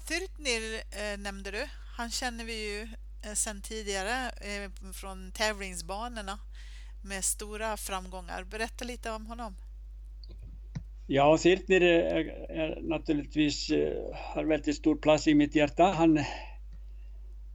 Thyrtnir 0.09 0.75
eh, 0.75 1.19
nämnde 1.19 1.51
du. 1.51 1.67
Han 1.97 2.11
känner 2.11 2.45
vi 2.45 2.73
ju 2.73 2.83
eh, 3.23 3.33
sedan 3.35 3.63
tidigare 3.63 4.29
eh, 4.29 4.93
från 4.93 5.33
tävlingsbanorna 5.33 6.39
med 7.05 7.25
stora 7.25 7.77
framgångar. 7.77 8.45
Berätta 8.45 8.85
lite 8.85 9.11
om 9.11 9.27
honom. 9.27 9.55
Ja, 11.07 11.39
Thyrtnir 11.39 11.83
är, 11.83 12.25
är 12.51 12.81
naturligtvis 12.83 13.71
eh, 13.71 14.15
har 14.15 14.45
väldigt 14.45 14.77
stor 14.77 14.97
plats 14.97 15.29
i 15.29 15.35
mitt 15.35 15.55
hjärta. 15.55 15.85
Han 15.85 16.19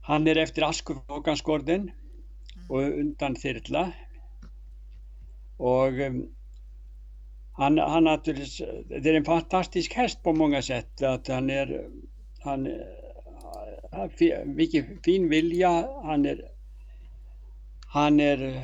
han 0.05 0.27
är 0.27 0.35
efter 0.35 0.61
Askåkansgården 0.61 1.81
mm. 1.81 1.91
och 2.69 2.81
undan 2.81 3.35
Þyrla. 3.35 3.91
Och 5.57 5.87
um, 5.87 6.35
han, 7.53 7.77
han 7.77 8.03
naturligtvis, 8.03 8.61
det 9.01 9.09
är 9.09 9.13
en 9.13 9.25
fantastisk 9.25 9.93
häst 9.93 10.23
på 10.23 10.33
många 10.33 10.61
sätt. 10.61 11.01
Att 11.01 11.27
han 11.27 11.49
är, 11.49 11.89
han 12.39 12.67
har 13.91 14.45
mycket 14.45 14.85
fin 15.05 15.29
vilja. 15.29 15.69
Han 16.03 16.25
är, 16.25 16.41
han 17.93 18.19
är 18.19 18.43
uh, 18.43 18.61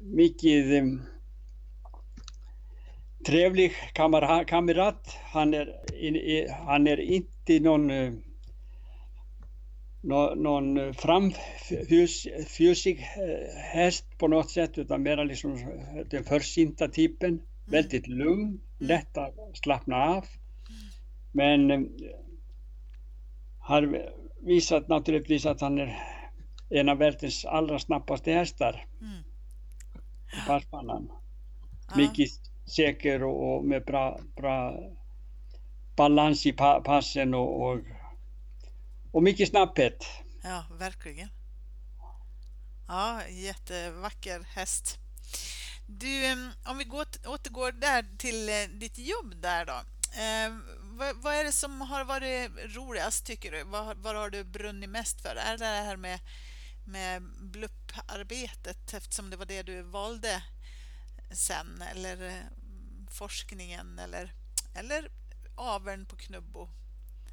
mycket 0.00 0.82
um, 0.82 1.02
trevlig 3.26 3.72
kamrat. 4.46 5.16
Han 5.32 5.54
är, 5.54 6.64
han 6.66 6.86
är 6.86 7.00
inte 7.00 7.60
någon 10.08 10.42
någon 10.42 10.94
framfusig 10.94 12.98
eh, 12.98 13.58
häst 13.72 14.18
på 14.18 14.28
något 14.28 14.50
sätt 14.50 14.78
utan 14.78 15.02
mer 15.02 15.24
liksom 15.24 15.58
den 16.10 16.24
försinta 16.24 16.88
typen. 16.88 17.30
Mm. 17.30 17.42
Väldigt 17.66 18.06
lugn, 18.06 18.42
mm. 18.42 18.60
lätt 18.78 19.18
att 19.18 19.34
slappna 19.52 19.96
av. 19.96 20.24
Men 21.32 21.70
eh, 21.70 21.80
har 23.60 24.10
visat 24.46 24.88
naturligtvis 24.88 25.46
att 25.46 25.60
han 25.60 25.78
är 25.78 25.98
en 26.70 26.88
av 26.88 26.98
världens 26.98 27.44
allra 27.44 27.78
snabbaste 27.78 28.32
hästar. 28.32 28.86
Mm. 29.00 29.22
Passpannan. 30.46 31.12
Ja. 31.88 31.96
Mycket 31.96 32.28
säker 32.76 33.22
och, 33.22 33.56
och, 33.56 33.64
med 33.64 33.84
bra, 33.84 34.20
bra 34.36 34.80
balans 35.96 36.46
i 36.46 36.52
pa 36.52 36.80
passen 36.80 37.34
och, 37.34 37.62
och 37.62 37.78
och 39.12 39.22
mycket 39.22 39.48
snabbhet. 39.48 40.06
Ja, 40.42 40.64
verkligen. 40.78 41.28
Ja, 42.88 43.28
jättevacker 43.28 44.40
häst. 44.40 44.98
Du, 45.86 46.32
om 46.66 46.78
vi 46.78 46.84
går, 46.84 47.06
återgår 47.26 47.72
där 47.72 48.06
till 48.18 48.48
eh, 48.48 48.78
ditt 48.78 48.98
jobb 48.98 49.34
där 49.42 49.64
då. 49.64 49.80
Eh, 50.20 50.58
vad, 50.80 51.16
vad, 51.16 51.34
är 51.34 51.44
det 51.44 51.52
som 51.52 51.80
har 51.80 52.04
varit 52.04 52.50
roligast 52.76 53.26
tycker 53.26 53.52
du? 53.52 53.64
Vad, 53.64 53.96
vad 53.96 54.16
har 54.16 54.30
du 54.30 54.44
brunnit 54.44 54.90
mest 54.90 55.20
för? 55.20 55.36
Är 55.36 55.58
det 55.58 55.64
det 55.64 55.86
här 55.86 55.96
med, 55.96 56.20
med 56.86 57.22
blupparbetet 57.40 58.94
eftersom 58.94 59.30
det 59.30 59.36
var 59.36 59.46
det 59.46 59.62
du 59.62 59.82
valde 59.82 60.42
sen 61.32 61.82
eller 61.82 62.28
eh, 62.28 62.42
forskningen 63.10 63.98
eller, 63.98 64.32
eller 64.74 65.10
aveln 65.56 66.06
på 66.06 66.16
Knubbo? 66.16 66.68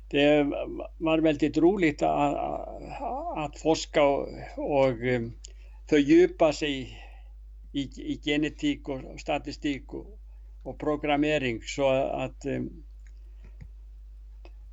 Det 0.10 0.44
var 0.98 1.20
väldigt 1.20 1.58
roligt 1.58 2.02
att, 2.02 2.36
att 3.38 3.60
forska 3.60 4.04
och, 4.04 4.28
och 4.58 4.90
eh, 4.90 5.22
fördjupa 5.90 6.54
sig 6.54 6.98
i, 7.74 7.82
i 7.82 8.22
genetik 8.26 8.90
och 8.90 9.20
statistik 9.20 9.94
och, 9.94 10.20
och 10.64 10.80
programmering 10.80 11.62
att 12.12 12.46
eh, 12.46 12.62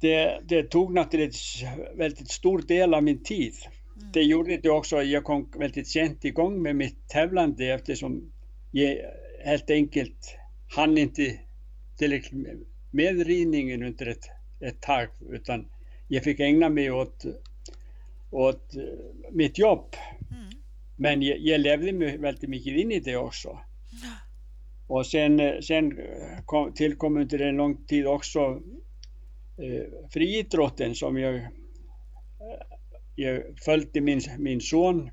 det, 0.00 0.40
det, 0.48 0.62
tog 0.62 0.94
naturligtvis 0.94 1.64
väldigt 1.96 2.30
stor 2.30 2.62
del 2.62 2.94
av 2.94 3.02
min 3.02 3.22
tid. 3.22 3.54
Mm. 3.96 4.12
Det 4.12 4.22
gjorde 4.22 4.56
det 4.56 4.70
också, 4.70 5.02
jag 5.02 5.24
kom 5.24 5.50
väldigt 5.58 5.88
sent 5.88 6.24
igång 6.24 6.62
med 6.62 6.76
mitt 6.76 7.08
tävlande 7.08 7.72
eftersom 7.72 8.32
jag 8.70 8.96
helt 9.44 9.70
enkelt 9.70 10.36
hann 10.68 10.98
inte 10.98 11.38
tillräckligt 11.98 12.46
med 12.90 13.26
ridningen 13.26 13.82
under 13.82 14.06
ett, 14.06 14.30
ett 14.60 14.80
tag 14.80 15.08
utan 15.30 15.66
jag 16.08 16.24
fick 16.24 16.40
ägna 16.40 16.68
mig 16.68 16.90
åt, 16.90 17.24
åt 18.30 18.76
eh, 18.76 18.82
mitt 19.32 19.58
jobb. 19.58 19.96
Mm. 20.30 20.50
Men 20.96 21.22
jag, 21.22 21.38
jag 21.38 21.60
levde 21.60 22.16
väldigt 22.16 22.48
mycket 22.48 22.76
in 22.76 22.92
i 22.92 23.00
det 23.00 23.16
också. 23.16 23.58
Och 24.86 25.06
sen, 25.06 25.40
eh, 25.40 25.60
sen 25.60 25.98
kom, 26.44 26.74
tillkom 26.74 27.16
under 27.16 27.38
en 27.38 27.56
lång 27.56 27.86
tid 27.86 28.06
också 28.06 28.40
eh, 29.58 30.08
friidrotten 30.10 30.94
som 30.94 31.18
jag, 31.18 31.48
jag 33.14 33.42
följde 33.64 34.00
min, 34.00 34.20
min 34.38 34.60
son 34.60 35.10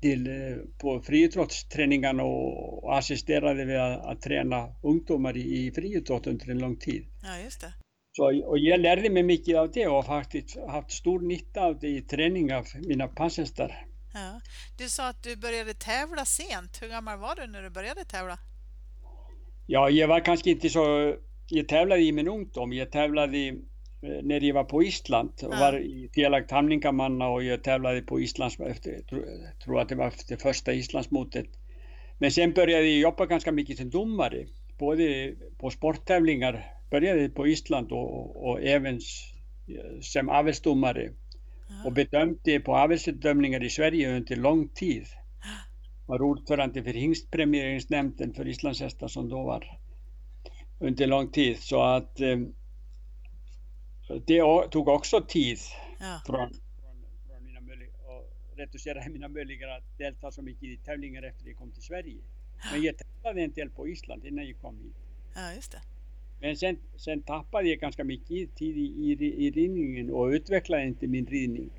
till, 0.00 0.26
eh, 0.26 0.56
på 0.80 1.00
friidrottsträningarna 1.00 2.22
och 2.22 2.98
assisterade 2.98 3.64
vid 3.64 3.76
att, 3.76 4.06
att 4.06 4.22
träna 4.22 4.68
ungdomar 4.82 5.36
i, 5.36 5.66
i 5.66 5.72
friidrott 5.72 6.26
under 6.26 6.50
en 6.50 6.58
lång 6.58 6.76
tid. 6.76 7.06
Ja, 7.22 7.44
just 7.44 7.60
det. 7.60 7.72
Så, 8.12 8.48
och 8.48 8.58
jag 8.58 8.80
lärde 8.80 9.10
mig 9.10 9.22
mycket 9.22 9.56
av 9.56 9.70
det 9.70 9.86
och 9.86 10.06
faktiskt 10.06 10.56
haft 10.68 10.92
stor 10.92 11.20
nytta 11.20 11.60
av 11.60 11.78
det 11.78 11.88
i 11.88 12.02
träning 12.02 12.54
av 12.54 12.64
mina 12.88 13.08
passhästar. 13.08 13.86
Ja. 14.14 14.40
Du 14.78 14.88
sa 14.88 15.08
att 15.08 15.22
du 15.22 15.36
började 15.36 15.74
tävla 15.74 16.24
sent. 16.24 16.82
Hur 16.82 16.88
gammal 16.88 17.18
var 17.18 17.36
du 17.36 17.46
när 17.46 17.62
du 17.62 17.70
började 17.70 18.04
tävla? 18.04 18.38
Ja, 19.66 19.90
jag 19.90 20.08
var 20.08 20.20
kanske 20.20 20.50
inte 20.50 20.68
så... 20.70 21.14
Jag 21.48 21.68
tävlade 21.68 22.02
i 22.02 22.12
min 22.12 22.28
ungdom. 22.28 22.72
Jag 22.72 22.92
tävlade 22.92 23.54
när 24.02 24.44
jag 24.44 24.54
var 24.54 24.64
på 24.64 24.82
Island 24.82 25.30
och 25.42 25.58
var 25.58 25.78
i 25.80 26.10
Fjelagt 26.14 26.50
Hamningamanna 26.50 27.28
och 27.28 27.44
jag 27.44 27.62
tävlade 27.62 28.02
på 28.02 28.20
Islands, 28.20 28.60
efter, 28.60 28.90
jag 28.90 29.60
tror 29.64 29.80
att 29.80 29.88
det 29.88 29.94
var 29.94 30.12
det 30.28 30.42
första 30.42 30.72
Islandsmotet. 30.72 31.46
Men 32.18 32.30
sen 32.30 32.52
började 32.52 32.88
jag 32.88 32.98
jobba 32.98 33.26
ganska 33.26 33.52
mycket 33.52 33.76
som 33.76 33.90
domare, 33.90 34.46
både 34.78 35.34
på 35.58 35.70
sporttävlingar, 35.70 36.64
började 36.90 37.28
på 37.28 37.46
Island 37.46 37.92
och, 37.92 38.48
och 38.48 38.62
även 38.62 39.00
som 40.00 40.28
avelsdomare 40.28 41.10
och 41.84 41.92
bedömde 41.92 42.60
på 42.60 42.76
avelsbedömningar 42.76 43.64
i 43.64 43.70
Sverige 43.70 44.16
under 44.16 44.36
lång 44.36 44.68
tid. 44.68 45.04
Var 46.06 46.22
ordförande 46.22 46.82
för 46.82 46.92
hingstpremieringsnämnden 46.92 48.34
för 48.34 48.48
islandshästar 48.48 49.08
som 49.08 49.28
då 49.28 49.42
var 49.42 49.78
under 50.80 51.06
lång 51.06 51.30
tid. 51.30 51.58
Så 51.58 51.82
att 51.82 52.20
eh, 52.20 52.38
det 54.18 54.70
tog 54.70 54.88
också 54.88 55.20
tid 55.20 55.58
ja. 56.00 56.20
från, 56.26 56.50
från, 57.26 57.44
mina 57.44 57.60
att 57.60 58.58
reducera 58.58 59.08
mina 59.08 59.28
möjligheter 59.28 59.68
att 59.68 59.98
delta 59.98 60.30
så 60.30 60.42
mycket 60.42 60.62
i 60.62 60.76
tävlingar 60.76 61.22
efter 61.22 61.48
jag 61.48 61.56
kom 61.56 61.72
till 61.72 61.82
Sverige. 61.82 62.22
Men 62.72 62.82
jag 62.82 62.94
tävlade 62.98 63.42
en 63.42 63.52
del 63.52 63.70
på 63.70 63.88
Island 63.88 64.26
innan 64.26 64.46
jag 64.46 64.60
kom 64.60 64.78
hit. 64.78 64.94
Ja, 65.34 65.54
just 65.54 65.72
det. 65.72 65.80
Men 66.40 66.56
sen, 66.56 66.76
sen 66.96 67.22
tappade 67.22 67.68
jag 67.68 67.78
ganska 67.78 68.04
mycket 68.04 68.56
tid 68.56 68.76
i, 68.76 68.80
i, 68.80 69.46
i 69.46 69.50
ridningen 69.50 70.10
och 70.10 70.26
utvecklade 70.26 70.86
inte 70.86 71.06
min 71.06 71.26
ridning 71.26 71.70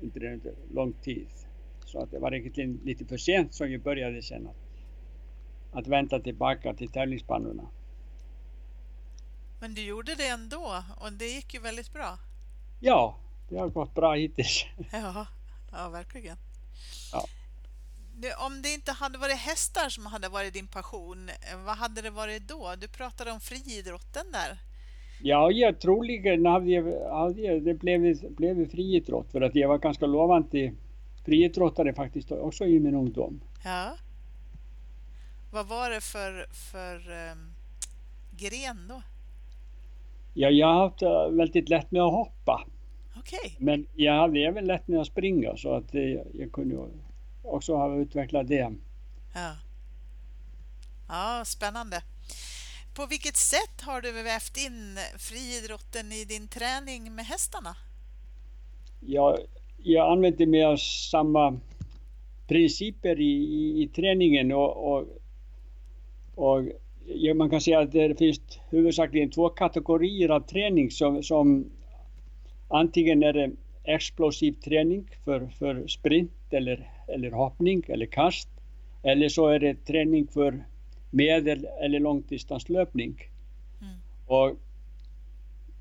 under 0.00 0.24
en 0.24 0.40
lång 0.74 0.92
tid. 0.92 1.26
Så 1.84 1.98
att 1.98 2.10
det 2.10 2.18
var 2.18 2.34
egentligen 2.34 2.80
lite 2.84 3.04
för 3.04 3.16
sent 3.16 3.54
som 3.54 3.72
jag 3.72 3.80
började 3.80 4.22
sen 4.22 4.46
att, 4.46 4.56
att 5.78 5.86
vända 5.86 6.20
tillbaka 6.20 6.74
till 6.74 6.88
tävlingsbanorna. 6.88 7.68
Men 9.60 9.74
du 9.74 9.82
gjorde 9.82 10.14
det 10.14 10.28
ändå 10.28 10.82
och 10.96 11.12
det 11.12 11.26
gick 11.26 11.54
ju 11.54 11.60
väldigt 11.60 11.92
bra. 11.92 12.18
Ja, 12.80 13.16
det 13.48 13.58
har 13.58 13.68
gått 13.68 13.94
bra 13.94 14.14
hittills. 14.14 14.64
Ja, 14.92 15.26
ja 15.72 15.88
verkligen. 15.88 16.36
Ja. 17.12 17.24
Du, 18.16 18.34
om 18.34 18.62
det 18.62 18.74
inte 18.74 18.92
hade 18.92 19.18
varit 19.18 19.36
hästar 19.36 19.88
som 19.88 20.06
hade 20.06 20.28
varit 20.28 20.54
din 20.54 20.66
passion, 20.66 21.28
eh, 21.28 21.58
vad 21.64 21.76
hade 21.76 22.02
det 22.02 22.10
varit 22.10 22.48
då? 22.48 22.74
Du 22.80 22.88
pratade 22.88 23.30
om 23.30 23.40
friidrotten 23.40 24.32
där. 24.32 24.58
Ja, 25.22 25.50
jag 25.50 25.80
troligen 25.80 26.46
hade 26.46 26.70
jag, 26.70 27.10
hade 27.10 27.40
jag, 27.40 27.62
det 27.62 27.74
blev, 27.74 28.30
blev 28.36 28.70
friidrott 28.70 29.32
för 29.32 29.40
att 29.40 29.54
jag 29.54 29.68
var 29.68 29.78
ganska 29.78 30.06
lovande 30.06 30.72
friidrottare 31.24 31.94
faktiskt 31.94 32.32
också 32.32 32.64
i 32.64 32.80
min 32.80 32.94
ungdom. 32.94 33.40
Ja. 33.64 33.96
Vad 35.52 35.66
var 35.66 35.90
det 35.90 36.00
för, 36.00 36.46
för 36.52 36.96
um, 37.32 37.54
gren 38.30 38.88
då? 38.88 39.02
Ja, 40.38 40.50
jag 40.50 40.66
har 40.66 40.74
haft 40.74 41.02
eh, 41.02 41.28
väldigt 41.30 41.68
lätt 41.68 41.90
med 41.90 42.02
att 42.02 42.12
hoppa. 42.12 42.66
Okay. 43.18 43.50
Men 43.58 43.86
jag 43.94 44.20
hade 44.20 44.40
även 44.40 44.64
lätt 44.64 44.88
med 44.88 45.00
att 45.00 45.06
springa 45.06 45.56
så 45.56 45.74
att 45.74 45.94
jag, 45.94 46.26
jag 46.34 46.52
kunde 46.52 46.88
också 47.42 47.76
ha 47.76 47.96
utvecklat 47.96 48.48
det. 48.48 48.72
Ja. 49.34 49.56
ja, 51.08 51.42
spännande. 51.44 52.02
På 52.94 53.06
vilket 53.06 53.36
sätt 53.36 53.80
har 53.80 54.00
du 54.00 54.12
vävt 54.12 54.56
in 54.56 54.98
friidrotten 55.18 56.12
i 56.12 56.24
din 56.24 56.48
träning 56.48 57.14
med 57.14 57.24
hästarna? 57.24 57.76
Ja, 59.00 59.38
jag 59.78 60.12
använder 60.12 60.46
mig 60.46 60.64
av 60.64 60.76
samma 61.10 61.60
principer 62.48 63.20
i, 63.20 63.34
i, 63.34 63.82
i 63.82 63.88
träningen 63.88 64.52
och, 64.52 64.92
och, 64.92 65.04
och 66.34 66.62
ja, 67.06 67.34
man 67.34 67.50
kan 67.50 67.60
säga 67.60 67.80
att 67.80 67.92
det 67.92 68.18
finns 68.18 68.40
huvudsakligen 68.70 69.30
två 69.30 69.48
kategorier 69.48 70.28
av 70.28 70.40
träning 70.40 70.90
som, 70.90 71.22
som 71.22 71.70
antingen 72.68 73.22
är 73.22 73.32
det 73.32 73.50
explosiv 73.84 74.52
träning 74.52 75.10
för, 75.24 75.46
för 75.46 75.86
sprint 75.86 76.32
eller, 76.50 76.90
eller 77.08 77.30
hoppning 77.30 77.82
eller 77.88 78.06
kast 78.06 78.48
eller 79.06 79.28
så 79.28 79.48
är 79.48 79.58
det 79.58 79.74
träning 79.74 80.26
för 80.26 80.64
medel 81.10 81.66
eller 81.80 82.00
långdistanslöpning. 82.00 83.20
Mm. 83.80 83.94
Och 84.26 84.56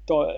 då, 0.07 0.33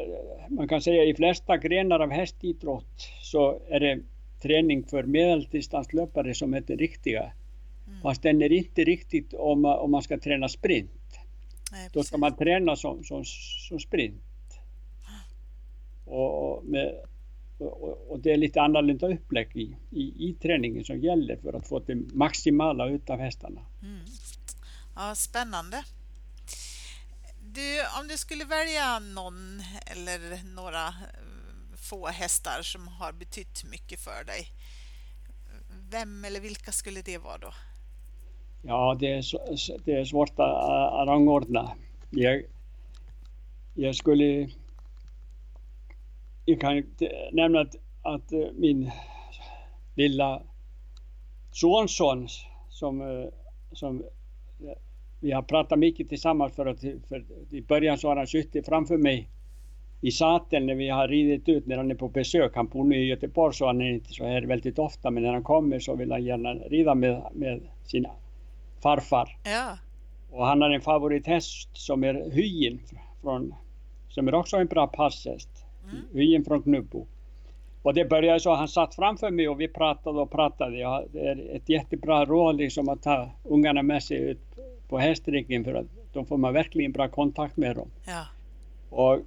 man 0.50 0.68
kan 0.68 0.82
säga 0.82 1.04
i 1.04 1.16
flesta 1.16 1.58
grenar 1.58 2.00
av 2.00 2.12
hästidrott 2.12 3.10
så 3.22 3.60
är 3.70 3.80
det 3.80 4.00
träning 4.42 4.84
för 4.84 5.04
medeldistanslöpare 5.04 6.34
som 6.34 6.54
är 6.54 6.62
det 6.62 6.76
riktiga. 6.76 7.32
Mm. 7.88 8.02
Fast 8.02 8.22
den 8.22 8.42
är 8.42 8.52
inte 8.52 8.84
riktigt 8.84 9.34
om, 9.34 9.66
om 9.66 9.92
man 9.92 10.02
ska 10.02 10.20
träna 10.20 10.50
sprint. 10.50 10.92
Nej, 11.72 11.90
Då 11.94 12.04
ska 12.04 12.18
man 12.18 12.36
träna 12.36 12.76
som, 12.76 13.04
som, 13.04 13.24
som 13.70 13.80
sprint. 13.80 14.24
Och, 16.06 16.66
med, 16.66 17.06
och, 17.60 18.12
och, 18.12 18.20
det 18.20 18.32
är 18.32 18.38
lite 18.38 18.62
annorlunda 18.62 19.08
upplägg 19.08 19.56
i, 19.56 19.78
i, 19.92 20.30
i 20.30 20.38
träningen 20.42 20.86
som 20.86 21.00
gäller 21.00 21.38
för 21.38 21.54
att 21.54 21.68
få 21.68 21.80
det 21.80 21.96
maximala 21.96 22.90
utav 22.90 23.20
hästarna. 23.20 23.62
Mm. 23.82 24.06
Ja, 24.96 25.16
spännande. 25.16 25.84
Du, 27.42 27.82
om 28.02 28.08
du 28.08 28.18
skulle 28.18 28.46
välja 28.46 29.00
någon 29.00 29.62
eller 29.86 30.44
några 30.56 30.88
eh, 30.88 30.94
få 31.76 32.08
hästar 32.08 32.62
som 32.62 32.88
har 32.88 33.12
betytt 33.12 33.64
mycket 33.64 34.00
för 34.00 34.24
dig. 34.24 34.48
Vem 35.90 36.26
eller 36.26 36.40
vilka 36.40 36.72
skulle 36.72 37.02
det 37.02 37.18
vara 37.18 37.38
då? 37.38 37.54
Är, 38.64 38.96
det 39.86 39.92
är 39.92 40.06
svårt 40.06 40.40
att 40.40 41.08
rangordna. 41.08 41.72
Jag, 42.10 42.44
jag 43.76 43.96
skulle... 43.96 44.50
Jag 46.46 46.62
kan 46.62 46.84
att 48.02 48.34
eh, 48.34 48.40
min 48.56 48.92
lilla 49.96 50.42
sonson 51.52 52.28
som, 52.70 53.02
eh, 53.02 53.28
som 53.72 54.04
vi 55.22 55.32
har 55.32 55.42
pratat 55.42 55.80
mycket 55.80 56.10
tillsammans 56.10 56.56
för 56.56 56.66
att 56.66 56.80
för 56.80 57.24
i 57.52 57.62
början 57.62 57.98
så 57.98 58.08
har 58.08 58.16
han 58.16 58.28
suttit 58.28 58.66
framför 58.66 58.98
mig 58.98 59.30
i 60.02 60.12
sadeln 60.12 60.66
när 60.66 60.76
vi 60.76 60.90
har 60.90 61.08
ridit 61.08 61.50
ut 61.50 61.68
när 61.68 61.78
han 61.78 61.92
är 61.92 61.96
på 61.96 62.10
besök. 62.10 62.56
Han 62.56 62.68
bor 62.68 62.84
nu 62.84 62.96
i 62.96 63.08
Göteborg 63.08 63.54
så 63.54 63.68
han 63.68 63.82
är 63.82 63.92
inte 63.92 64.14
så 64.14 64.26
här 64.26 64.42
väldigt 64.42 64.80
ofta 64.80 65.12
men 65.12 65.24
när 65.24 65.34
han 65.34 65.44
kommer 65.44 65.80
så 65.80 65.96
vill 65.96 66.12
han 66.12 66.24
gärna 66.24 66.54
rida 66.54 66.96
med, 66.96 67.22
med 67.34 67.62
sin 67.84 68.06
farfar. 68.82 69.38
Ja. 69.44 69.78
Och 70.32 70.46
han 70.46 70.62
har 70.62 70.70
en 70.70 70.82
favorithäst 70.82 71.70
som 71.74 72.04
är 72.04 72.32
Hyen 72.32 72.80
från, 73.22 73.54
som 74.10 74.28
är 74.28 74.36
också 74.36 74.58
en 74.58 74.68
bra 74.68 74.88
passhäst. 74.88 75.50
Mm. 75.84 76.04
Hyen 76.14 76.46
från 76.46 76.64
Knubbo. 76.64 77.06
Och 77.82 77.94
det 77.94 78.06
började 78.06 78.40
så, 78.40 78.54
han 78.54 78.68
satt 78.68 78.96
framför 78.96 79.32
mig 79.32 79.50
och 79.50 79.62
vi 79.62 79.68
pratade 79.68 80.20
och 80.20 80.32
pratade. 80.32 80.78
Ja, 80.78 81.04
det 81.12 81.20
är 81.20 81.56
ett 81.56 81.70
jättebra 81.70 82.26
råd 82.26 82.56
liksom 82.56 82.90
att 82.90 83.04
ta 83.04 83.30
ungarna 83.44 83.84
med 83.84 84.04
sig 84.04 84.18
ut 84.18 84.40
på 84.90 84.98
hästryggen 84.98 85.64
för 85.64 85.74
att 85.74 85.86
då 86.14 86.26
får 86.26 86.38
man 86.38 86.54
verkligen 86.54 86.92
bra 86.92 87.08
kontakt 87.08 87.58
med 87.58 87.76
dem. 87.76 87.88
Ja. 88.06 88.26
Och 88.90 89.20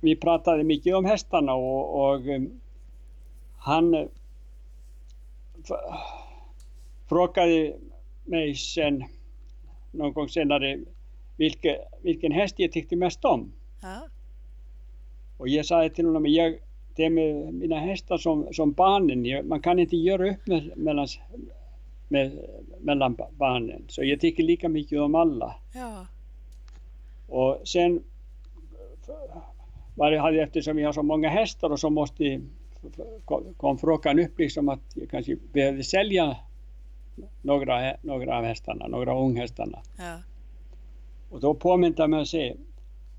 vi 0.00 0.16
pratade 0.16 0.64
mycket 0.64 0.94
om 0.94 1.04
hästarna 1.04 1.54
och, 1.54 2.00
och 2.00 2.26
um, 2.26 2.60
han 3.58 3.94
uh, 3.94 4.06
frågade 7.08 7.72
mig 8.24 8.54
sen 8.54 9.04
någon 9.90 10.12
gång 10.12 10.28
senare 10.28 10.80
vilke, 11.36 11.78
vilken 12.02 12.32
häst 12.32 12.54
jag 12.58 12.72
tyckte 12.72 12.96
mest 12.96 13.24
om. 13.24 13.52
Ja. 13.82 14.08
Och 15.38 15.48
jag 15.48 15.66
sa 15.66 15.88
till 15.88 16.06
honom, 16.06 16.26
jag, 16.26 16.58
det 16.96 17.04
är 17.04 17.10
med 17.10 17.54
mina 17.54 17.76
hästar 17.76 18.18
som, 18.18 18.48
som 18.52 18.72
barnen, 18.72 19.48
man 19.48 19.62
kan 19.62 19.78
inte 19.78 19.96
göra 19.96 20.30
upp 20.30 20.46
med, 20.46 20.72
mellan 20.76 21.06
med, 22.08 22.38
mellan 22.80 23.16
barnen. 23.38 23.84
Så 23.88 24.04
jag 24.04 24.20
tycker 24.20 24.42
lika 24.42 24.68
mycket 24.68 25.00
om 25.00 25.14
alla. 25.14 25.54
Ja. 25.74 26.06
Och 27.28 27.68
sen 27.68 28.02
var 29.94 30.32
det, 30.32 30.42
eftersom 30.42 30.76
vi 30.76 30.82
har 30.82 30.92
så 30.92 31.02
många 31.02 31.28
hästar 31.28 31.70
och 31.70 31.80
så 31.80 31.90
måste 31.90 32.40
kom 33.56 33.78
frågan 33.78 34.18
upp 34.18 34.38
liksom 34.38 34.68
att 34.68 34.80
jag 34.94 35.10
kanske 35.10 35.36
behövde 35.52 35.84
sälja 35.84 36.36
några, 37.42 37.96
några 38.02 38.38
av 38.38 38.44
hästarna, 38.44 38.86
några 38.86 39.18
unghästarna. 39.18 39.78
Ja. 39.98 40.16
Och 41.30 41.40
då 41.40 41.54
mig 42.06 42.20
att 42.20 42.28
säga, 42.28 42.54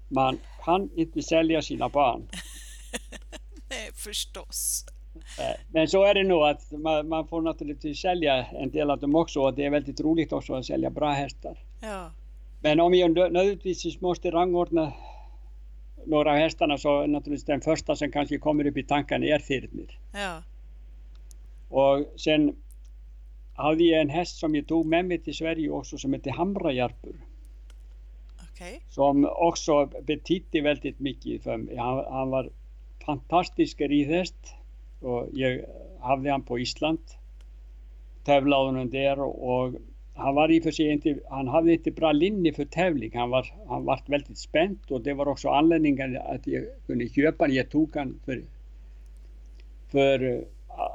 man 0.10 0.40
kan 0.66 0.90
inte 0.96 1.22
sälja 1.22 1.62
sina 1.62 1.90
barn. 1.90 2.22
Nej, 3.70 3.90
förstås. 3.94 4.86
Eh, 5.40 5.62
men 5.72 5.88
så 5.88 6.04
är 6.04 6.14
det 6.14 6.24
nog 6.24 6.44
att 6.44 6.72
man, 6.72 7.08
man, 7.08 7.28
får 7.28 7.42
naturligtvis 7.42 8.02
sälja 8.02 8.46
en 8.46 8.72
del 8.72 8.92
av 8.92 9.00
dem 9.00 9.16
också 9.16 9.40
och 9.40 9.54
det 9.54 9.66
är 9.66 9.70
väldigt 9.70 10.02
roligt 10.02 10.34
också 10.34 10.54
att 10.54 10.66
sälja 10.66 10.90
bra 10.90 11.12
hästar. 11.12 11.58
Ja. 11.82 12.12
Men 12.62 12.80
om 12.80 12.94
jag 12.94 13.12
nödvändigtvis 13.12 14.02
måste 14.02 14.32
rangordna 14.32 14.94
några 16.06 16.32
av 16.32 16.38
hästarna 16.38 16.78
så 16.78 17.08
naturligtvis 17.08 17.46
den 17.46 17.62
första 17.62 17.96
som 17.96 18.12
kanske 18.12 18.38
kommer 18.38 18.68
upp 18.68 18.78
i 18.78 18.84
tankarna 18.84 19.26
är 19.26 19.40
Thirnir. 19.40 20.00
Ja. 20.14 20.44
Och 21.70 22.20
sen 22.20 22.56
hade 23.56 23.84
jag 23.84 24.02
en 24.02 24.10
häst 24.10 24.38
som 24.38 24.56
jag 24.56 24.68
tog 24.68 24.86
med 24.86 25.06
mig 25.06 25.20
till 25.20 25.34
Sverige 25.34 25.70
också 25.70 25.98
som 25.98 26.14
heter 26.14 26.32
Hamrajärpur. 26.32 27.16
Okay. 28.54 28.80
Som 28.90 29.26
också 29.26 29.90
betydde 30.04 30.62
väldigt 30.62 31.00
mycket 31.00 31.44
för 31.44 31.58
mig. 31.58 31.76
Han, 31.76 32.06
han 32.12 32.30
var 32.30 32.50
fantastisk 33.06 33.82
ridhäst 33.82 34.56
och 35.02 35.28
jag 35.34 35.62
hade 36.00 36.32
han 36.32 36.44
på 36.44 36.60
Island. 36.60 37.00
Tävlade 38.26 38.66
honom 38.66 38.90
där 38.90 39.20
och 39.20 39.74
han 40.16 40.36
var 40.36 40.58
och 40.58 40.64
för 40.64 40.72
sig 40.72 40.92
inte, 40.92 41.20
han 41.30 41.48
hade 41.48 41.74
inte 41.74 41.92
bra 41.92 42.12
linje 42.12 42.54
för 42.54 42.66
tävling. 42.66 43.12
Han 43.14 43.30
var, 43.30 43.54
han 43.68 43.86
var 43.86 44.02
väldigt 44.08 44.38
spänd 44.38 44.80
och 44.90 45.02
det 45.02 45.14
var 45.14 45.28
också 45.28 45.50
anledningen 45.50 46.18
att 46.18 46.48
jag 46.48 46.64
kunde 46.88 47.10
köpa 47.10 47.48
den. 47.48 47.56
Jag 47.56 47.70
tog 47.70 47.96
han 47.96 48.20
för, 48.26 48.44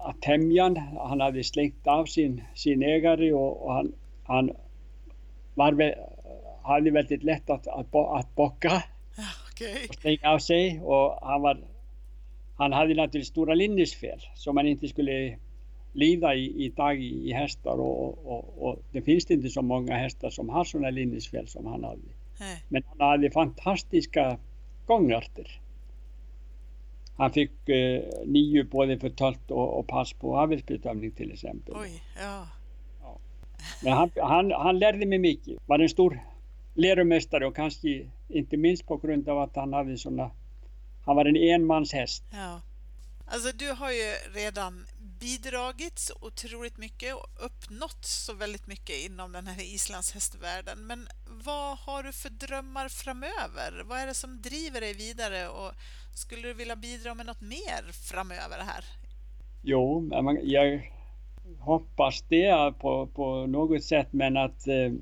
för 0.09 0.13
att 0.13 0.23
tämja 0.23 0.63
han. 0.63 0.77
Han 0.77 1.21
hade 1.21 1.45
slängt 1.45 1.87
av 1.87 2.05
sin, 2.05 2.43
sin 2.55 2.83
ägare 2.83 3.33
och, 3.33 3.67
och 3.67 3.73
han, 3.73 3.93
han 4.25 4.51
var, 5.55 5.95
hade 6.63 6.91
väldigt 6.91 7.23
lätt 7.23 7.51
att, 7.51 7.67
att, 7.69 7.95
att 7.95 8.35
bocka. 8.35 8.83
Okay. 9.53 9.87
Och 9.89 9.95
slänga 9.95 10.31
av 10.31 10.39
sig 10.39 10.81
och 10.81 11.19
han 11.23 11.43
var 11.43 11.59
han 12.57 12.73
hade 12.73 12.95
naturligtvis 12.95 13.29
stora 13.29 13.55
linjesfel 13.55 14.21
som 14.35 14.55
man 14.55 14.67
inte 14.67 14.89
skulle 14.89 15.39
lida 15.93 16.35
i, 16.35 16.65
i 16.67 16.71
tag 16.71 17.01
i, 17.01 17.29
i 17.29 17.33
hästar 17.33 17.81
och, 17.81 18.27
och, 18.27 18.69
och, 18.69 18.79
det 18.93 19.03
finns 19.03 19.31
inte 19.31 19.49
så 19.49 19.63
många 19.63 19.97
hästar 19.97 20.31
som 20.31 20.49
har 20.49 20.65
sådana 20.65 20.91
linjesfel 20.91 21.49
som 21.49 21.67
han 21.67 21.85
hade. 21.85 22.01
Nej. 22.41 22.63
Men 22.69 22.83
han 22.89 23.09
hade 23.09 23.31
fantastiska 23.31 24.39
gångarter. 24.87 25.61
Han 27.19 27.33
fick 27.33 27.69
eh, 27.69 28.03
nio 28.27 28.65
både 28.65 28.99
för 28.99 29.11
tölt 29.11 29.51
och, 29.51 29.79
och 29.79 29.87
pass 29.87 30.13
på 30.13 30.39
arbetsbedömning 30.41 31.11
till 31.11 31.33
exempel. 31.33 31.75
Oj, 31.77 32.03
ja. 32.23 32.49
Men 33.83 33.93
han, 33.93 34.11
han, 34.17 34.51
han 34.53 34.79
lärde 34.79 35.07
mig 35.07 35.19
mycket. 35.19 35.59
Var 35.67 35.79
en 35.79 35.89
stor 35.89 36.21
läromästare 36.75 37.47
och 37.47 37.57
kanske 37.57 38.07
inte 38.29 38.57
minst 38.57 38.87
på 38.87 38.97
grund 38.97 39.29
av 39.29 39.39
att 39.39 39.57
han 39.57 39.73
hade 39.73 39.99
såna 39.99 40.31
han 41.05 41.17
var 41.17 41.25
en 41.25 41.37
enmanshäst. 41.37 42.25
ja. 42.33 42.61
Alltså 43.31 43.57
du 43.57 43.73
har 43.73 43.91
ju 43.91 44.41
redan 44.41 44.87
bidragit 45.21 45.99
så 45.99 46.15
otroligt 46.21 46.79
mycket 46.79 47.15
och 47.15 47.29
uppnått 47.47 48.05
så 48.05 48.35
väldigt 48.35 48.67
mycket 48.67 48.97
inom 49.11 49.33
den 49.33 49.47
här 49.47 49.75
islandshästvärlden. 49.75 50.79
Men 50.87 51.09
vad 51.45 51.79
har 51.79 52.03
du 52.03 52.13
för 52.13 52.31
drömmar 52.31 52.89
framöver? 52.89 53.85
Vad 53.89 53.99
är 53.99 54.07
det 54.07 54.15
som 54.15 54.43
driver 54.43 54.81
dig 54.81 54.95
vidare 54.95 55.49
och 55.49 55.73
skulle 56.15 56.49
du 56.49 56.55
vilja 56.55 56.77
bidra 56.77 57.15
med 57.15 57.27
något 57.27 57.41
mer 57.41 57.93
framöver 58.11 58.59
här? 58.59 58.85
Jo, 59.63 60.11
jag 60.43 60.93
hoppas 61.59 62.23
det 62.29 62.79
på, 62.81 63.07
på 63.07 63.47
något 63.47 63.85
sätt 63.85 64.09
men 64.11 64.37
att 64.37 64.69
eh, 64.69 64.93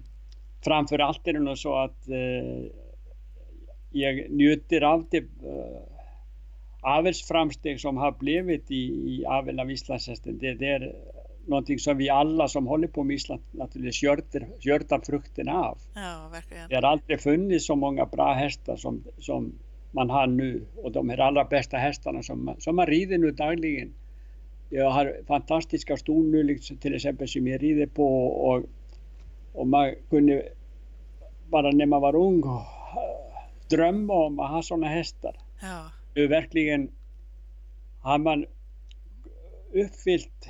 framför 0.64 0.98
allt 0.98 1.26
är 1.26 1.32
det 1.32 1.40
nog 1.40 1.58
så 1.58 1.76
att 1.76 2.08
eh, 2.08 2.70
jag 3.90 4.30
njuter 4.30 4.80
av 4.80 5.06
det 5.10 5.18
eh, 5.18 5.95
avelsframsteg 6.86 7.80
som 7.80 7.96
har 7.96 8.12
blivit 8.12 8.70
i, 8.70 8.84
i 8.84 9.24
aveln 9.26 9.60
av 9.60 9.70
islandshästen. 9.70 10.38
Det, 10.38 10.54
det 10.54 10.68
är 10.68 10.94
någonting 11.46 11.78
som 11.78 11.96
vi 11.96 12.10
alla 12.10 12.48
som 12.48 12.66
håller 12.66 12.88
på 12.88 13.04
med 13.04 13.14
Island 13.14 13.40
naturligtvis 13.50 14.02
görter, 14.02 14.48
görtar 14.60 15.00
frukterna 15.00 15.52
av. 15.52 15.78
Ja, 15.94 16.28
verkligen. 16.32 16.68
Det 16.68 16.74
har 16.74 16.82
aldrig 16.82 17.20
funnits 17.20 17.66
så 17.66 17.76
många 17.76 18.06
bra 18.06 18.32
hästar 18.32 18.76
som, 18.76 19.04
som 19.18 19.52
man 19.92 20.10
har 20.10 20.26
nu 20.26 20.62
och 20.76 20.92
de 20.92 21.08
här 21.08 21.18
allra 21.18 21.44
bästa 21.44 21.76
hästarna 21.76 22.22
som, 22.22 22.54
som 22.58 22.76
man 22.76 22.86
rider 22.86 23.18
nu 23.18 23.30
dagligen. 23.30 23.94
Jag 24.70 24.90
har 24.90 25.16
fantastiska 25.26 25.96
ston 25.96 26.30
nu 26.30 26.42
liksom, 26.42 26.76
till 26.76 26.94
exempel 26.94 27.28
som 27.28 27.46
jag 27.46 27.62
rider 27.62 27.86
på 27.86 28.26
och, 28.26 28.62
och 29.52 29.66
man 29.66 29.94
kunde 30.10 30.42
bara 31.50 31.70
när 31.70 31.86
man 31.86 32.00
var 32.00 32.16
ung 32.16 32.42
drömma 33.70 34.14
om 34.14 34.40
att 34.40 34.50
ha 34.50 34.62
sådana 34.62 34.86
hästar. 34.86 35.36
Ja, 35.62 35.90
Nu 36.16 36.26
verkligen 36.26 36.90
har 38.02 38.18
man 38.18 38.46
uppfyllt 39.72 40.48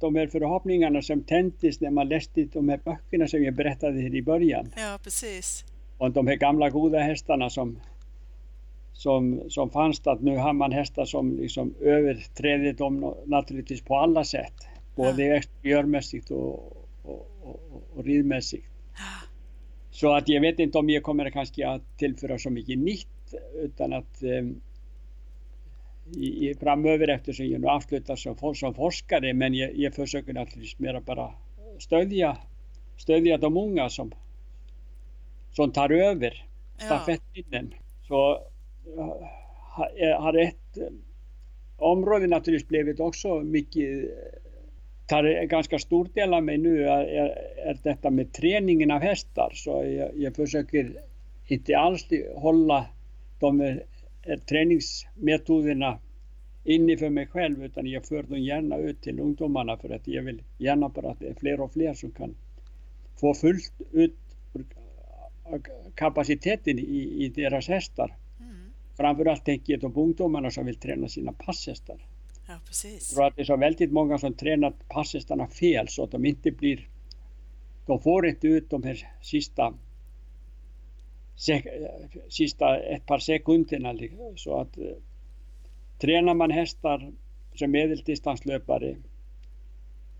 de 0.00 0.16
här 0.16 0.26
förhoppningarna 0.26 1.02
som 1.02 1.22
tändes 1.22 1.80
när 1.80 1.90
man 1.90 2.08
läste 2.08 2.44
de 2.44 2.68
här 2.68 2.80
böckerna 2.84 3.26
som 3.26 3.44
jag 3.44 3.54
berättade 3.54 4.00
här 4.00 4.14
i 4.14 4.22
början 4.22 4.72
ja 4.76 4.98
precis. 5.04 5.64
och 5.98 6.10
de 6.10 6.26
här 6.26 6.34
gamla 6.36 6.70
goda 6.70 6.98
hästarna 6.98 7.50
som, 7.50 7.80
som, 8.92 9.42
som 9.48 9.70
fanns 9.70 10.00
där. 10.00 10.18
Nu 10.20 10.36
har 10.36 10.52
man 10.52 10.72
hästar 10.72 11.04
som 11.04 11.36
liksom 11.36 11.74
överträder 11.80 12.72
dem 12.72 13.14
naturligtvis 13.26 13.82
på 13.82 13.96
alla 13.96 14.24
sätt. 14.24 14.54
Både 14.96 15.36
exteriörmässigt 15.36 16.30
och, 16.30 16.76
och, 17.02 17.30
och, 17.42 17.82
och 17.94 18.04
ridmässigt. 18.04 18.66
Så 19.90 20.14
att 20.14 20.28
jag 20.28 20.40
vet 20.40 20.58
inte 20.58 20.78
om 20.78 20.90
jag 20.90 21.02
kommer 21.02 21.30
kanske 21.30 21.68
att 21.68 21.98
tillföra 21.98 22.38
så 22.38 22.50
mycket 22.50 22.78
nytt 22.78 23.34
utan 23.62 23.92
att 23.92 24.22
i, 24.22 24.62
framöver 26.60 27.08
eftersom 27.08 27.46
jag 27.46 27.60
nu 27.60 27.66
avslutar 27.66 28.16
som, 28.16 28.54
som 28.54 28.74
forskare 28.74 29.32
men 29.32 29.54
jag, 29.54 29.76
jag 29.76 29.94
försöker 29.94 30.32
naturligtvis 30.32 30.78
mera 30.78 31.00
bara 31.00 31.34
stödja, 31.78 32.36
stödja 32.96 33.38
de 33.38 33.56
unga 33.56 33.88
som, 33.88 34.12
som 35.52 35.72
tar 35.72 35.90
över 35.90 36.46
Ja, 36.78 36.84
stafettpinnen. 36.84 37.74
Så 38.08 38.38
jag 38.96 39.02
har- 39.76 40.20
har 40.20 40.34
ett 40.38 40.76
eh, 40.76 40.86
område 41.76 42.26
naturligtvis 42.26 42.68
blivit 42.68 43.00
också 43.00 43.40
mycket 43.40 44.10
tar 45.06 45.24
en 45.24 45.48
ganska 45.48 45.78
stor 45.78 46.08
del 46.14 46.34
av 46.34 46.42
mig 46.44 46.58
nu 46.58 46.88
är, 46.88 47.04
är, 47.04 47.78
detta 47.82 48.10
med 48.10 48.32
träningen 48.32 48.90
av 48.90 49.00
hästar. 49.00 49.50
Så 49.54 49.70
jag, 49.70 50.10
jag 50.16 50.36
försöker 50.36 50.92
inte 51.46 51.78
alls 51.78 52.06
hålla 52.34 52.86
de 53.40 53.60
här, 53.60 53.68
här 53.68 53.84
träningsmetoderna 54.46 55.98
inne 56.64 56.96
för 56.96 57.10
mig 57.10 57.26
själv 57.26 57.64
utan 57.64 57.86
jag 57.86 58.06
för 58.06 58.22
dem 58.22 58.38
gärna 58.38 58.76
ut 58.76 59.02
till 59.02 59.20
ungdomarna 59.20 59.76
för 59.76 59.90
att 59.90 60.08
jag 60.08 60.22
vill 60.22 60.42
gärna 60.58 60.88
bara 60.88 61.10
att 61.10 61.20
det 61.20 61.28
är 61.28 61.34
fler 61.34 61.60
och 61.60 61.72
fler 61.72 61.94
som 61.94 62.10
kan 62.10 62.34
få 63.20 63.34
fullt 63.34 63.72
ut 63.92 64.16
kapaciteten 65.94 66.78
i, 66.78 67.24
i 67.24 67.28
deras 67.28 67.68
hästar. 67.68 68.16
mm, 68.40 68.54
Framförallt 68.96 69.44
tänker 69.44 69.78
jag 69.82 69.94
på 69.94 70.02
ungdomarna 70.02 70.50
som 70.50 70.66
vill 70.66 70.76
träna 70.76 71.08
sina 71.08 71.32
passhästar. 71.32 72.06
ja 72.48 72.54
precis. 72.66 73.10
Tror 73.10 73.26
att 73.26 73.36
det 73.36 73.42
är 73.42 73.46
så 73.46 73.56
väldigt 73.56 73.92
många 73.92 74.18
som 74.18 74.34
tränar 74.34 74.72
passhästarna 74.88 75.46
fel 75.46 75.88
så 75.88 76.04
att 76.04 76.10
de 76.10 76.24
inte 76.24 76.50
blir 76.50 76.88
de 77.86 78.00
får 78.00 78.26
inte 78.26 78.46
ut 78.48 78.70
de 78.70 78.82
här 78.82 79.08
sista 79.22 79.74
sek- 81.36 81.66
sista 82.28 82.78
ett 82.78 83.06
par 83.06 83.18
sekunderna 83.18 83.94
så 84.36 84.60
att 84.60 84.78
eh, 84.78 84.84
tränar 85.98 86.34
man 86.34 86.50
hästar 86.50 87.12
som 87.54 87.70
medeldistanslöpare 87.70 88.96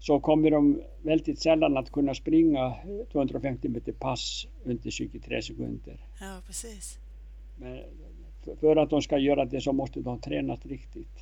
så 0.00 0.20
kommer 0.20 0.50
de 0.50 0.82
väldigt 1.02 1.38
sällan 1.42 1.76
att 1.76 1.92
kunna 1.92 2.14
springa 2.14 2.74
250 3.12 3.68
meter 3.68 3.92
pass 3.92 4.46
under 4.64 4.90
23 4.90 5.42
sekunder. 5.42 6.06
Ja, 6.20 6.40
precis. 6.46 6.98
Men 7.56 7.82
för- 8.60 8.76
att 8.76 8.90
de 8.90 9.02
ska 9.02 9.18
göra 9.18 9.44
det 9.44 9.60
så 9.60 9.72
måste 9.72 10.00
de 10.00 10.20
tränas 10.20 10.66
riktigt. 10.66 11.18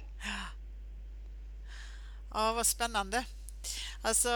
Ja, 2.35 2.53
vad 2.57 2.67
spännande. 2.67 3.25
Alltså, 4.03 4.29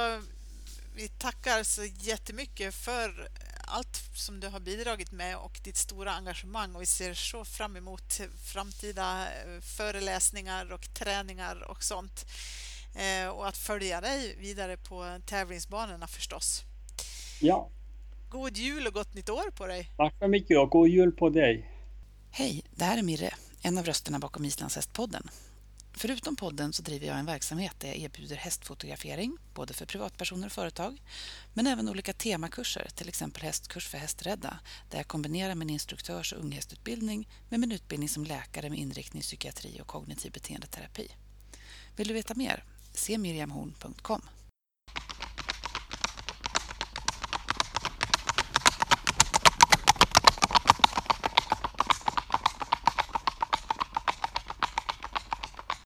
vi 0.96 1.08
tackar 1.08 1.62
så 1.62 1.82
jättemycket 2.00 2.74
för 2.74 3.28
allt 3.66 4.02
som 4.14 4.40
du 4.40 4.48
har 4.48 4.60
bidragit 4.60 5.12
med 5.12 5.36
och 5.36 5.60
ditt 5.64 5.76
stora 5.76 6.12
engagemang 6.12 6.74
och 6.74 6.82
vi 6.82 6.86
ser 6.86 7.14
så 7.14 7.44
fram 7.44 7.76
emot 7.76 8.20
framtida 8.52 9.26
eh, 9.26 9.60
föreläsningar 9.60 10.72
och 10.72 10.94
träningar 10.94 11.70
och 11.70 11.82
sånt. 11.84 12.26
Eh, 12.94 13.28
Och 13.28 13.48
att 13.48 13.56
följa 13.56 14.00
dig 14.00 14.36
vidare 14.40 14.76
på 14.76 15.18
tävlingsbanorna 15.26 16.06
förstås. 16.06 16.62
Ja, 17.40 17.70
God 18.30 18.56
jul 18.56 18.86
och 18.86 18.92
gott 18.94 19.14
nytt 19.14 19.28
år 19.30 19.50
på 19.50 19.66
dig! 19.66 19.90
tack 19.96 20.14
så 20.18 20.28
mycket 20.28 20.58
och 20.58 20.70
god 20.70 20.88
jul 20.88 21.12
på 21.12 21.28
dig. 21.30 21.70
Hej, 22.30 22.64
det 22.70 22.84
här 22.84 22.98
är 22.98 23.02
Mirre, 23.02 23.34
en 23.62 23.78
av 23.78 23.84
rösterna 23.84 24.18
bakom 24.18 24.44
Islandshästpodden. 24.44 25.28
Förutom 25.96 26.36
podden 26.36 26.72
så 26.72 26.82
driver 26.82 27.06
jag 27.06 27.18
en 27.18 27.26
verksamhet 27.26 27.74
där 27.78 27.88
jag 27.88 27.96
erbjuder 27.96 28.36
hästfotografering, 28.36 29.36
både 29.54 29.74
för 29.74 29.86
privatpersoner 29.86 30.46
och 30.46 30.52
företag, 30.52 31.02
men 31.52 31.66
även 31.66 31.88
olika 31.88 32.12
temakurser, 32.12 32.88
till 32.94 33.08
exempel 33.08 33.42
hästkurs 33.42 33.88
för 33.88 33.98
hästrädda, 33.98 34.58
där 34.90 34.98
jag 34.98 35.08
kombinerar 35.08 35.54
min 35.54 35.70
instruktörs 35.70 36.32
och 36.32 36.40
unghästutbildning 36.40 37.28
med 37.48 37.60
min 37.60 37.72
utbildning 37.72 38.08
som 38.08 38.24
läkare 38.24 38.70
med 38.70 38.78
inriktning 38.78 39.22
psykiatri 39.22 39.80
och 39.80 39.86
kognitiv 39.86 40.32
beteendeterapi. 40.32 41.08
Vill 41.96 42.08
du 42.08 42.14
veta 42.14 42.34
mer? 42.34 42.64
Se 42.92 43.18
miriamhorn.com. 43.18 44.22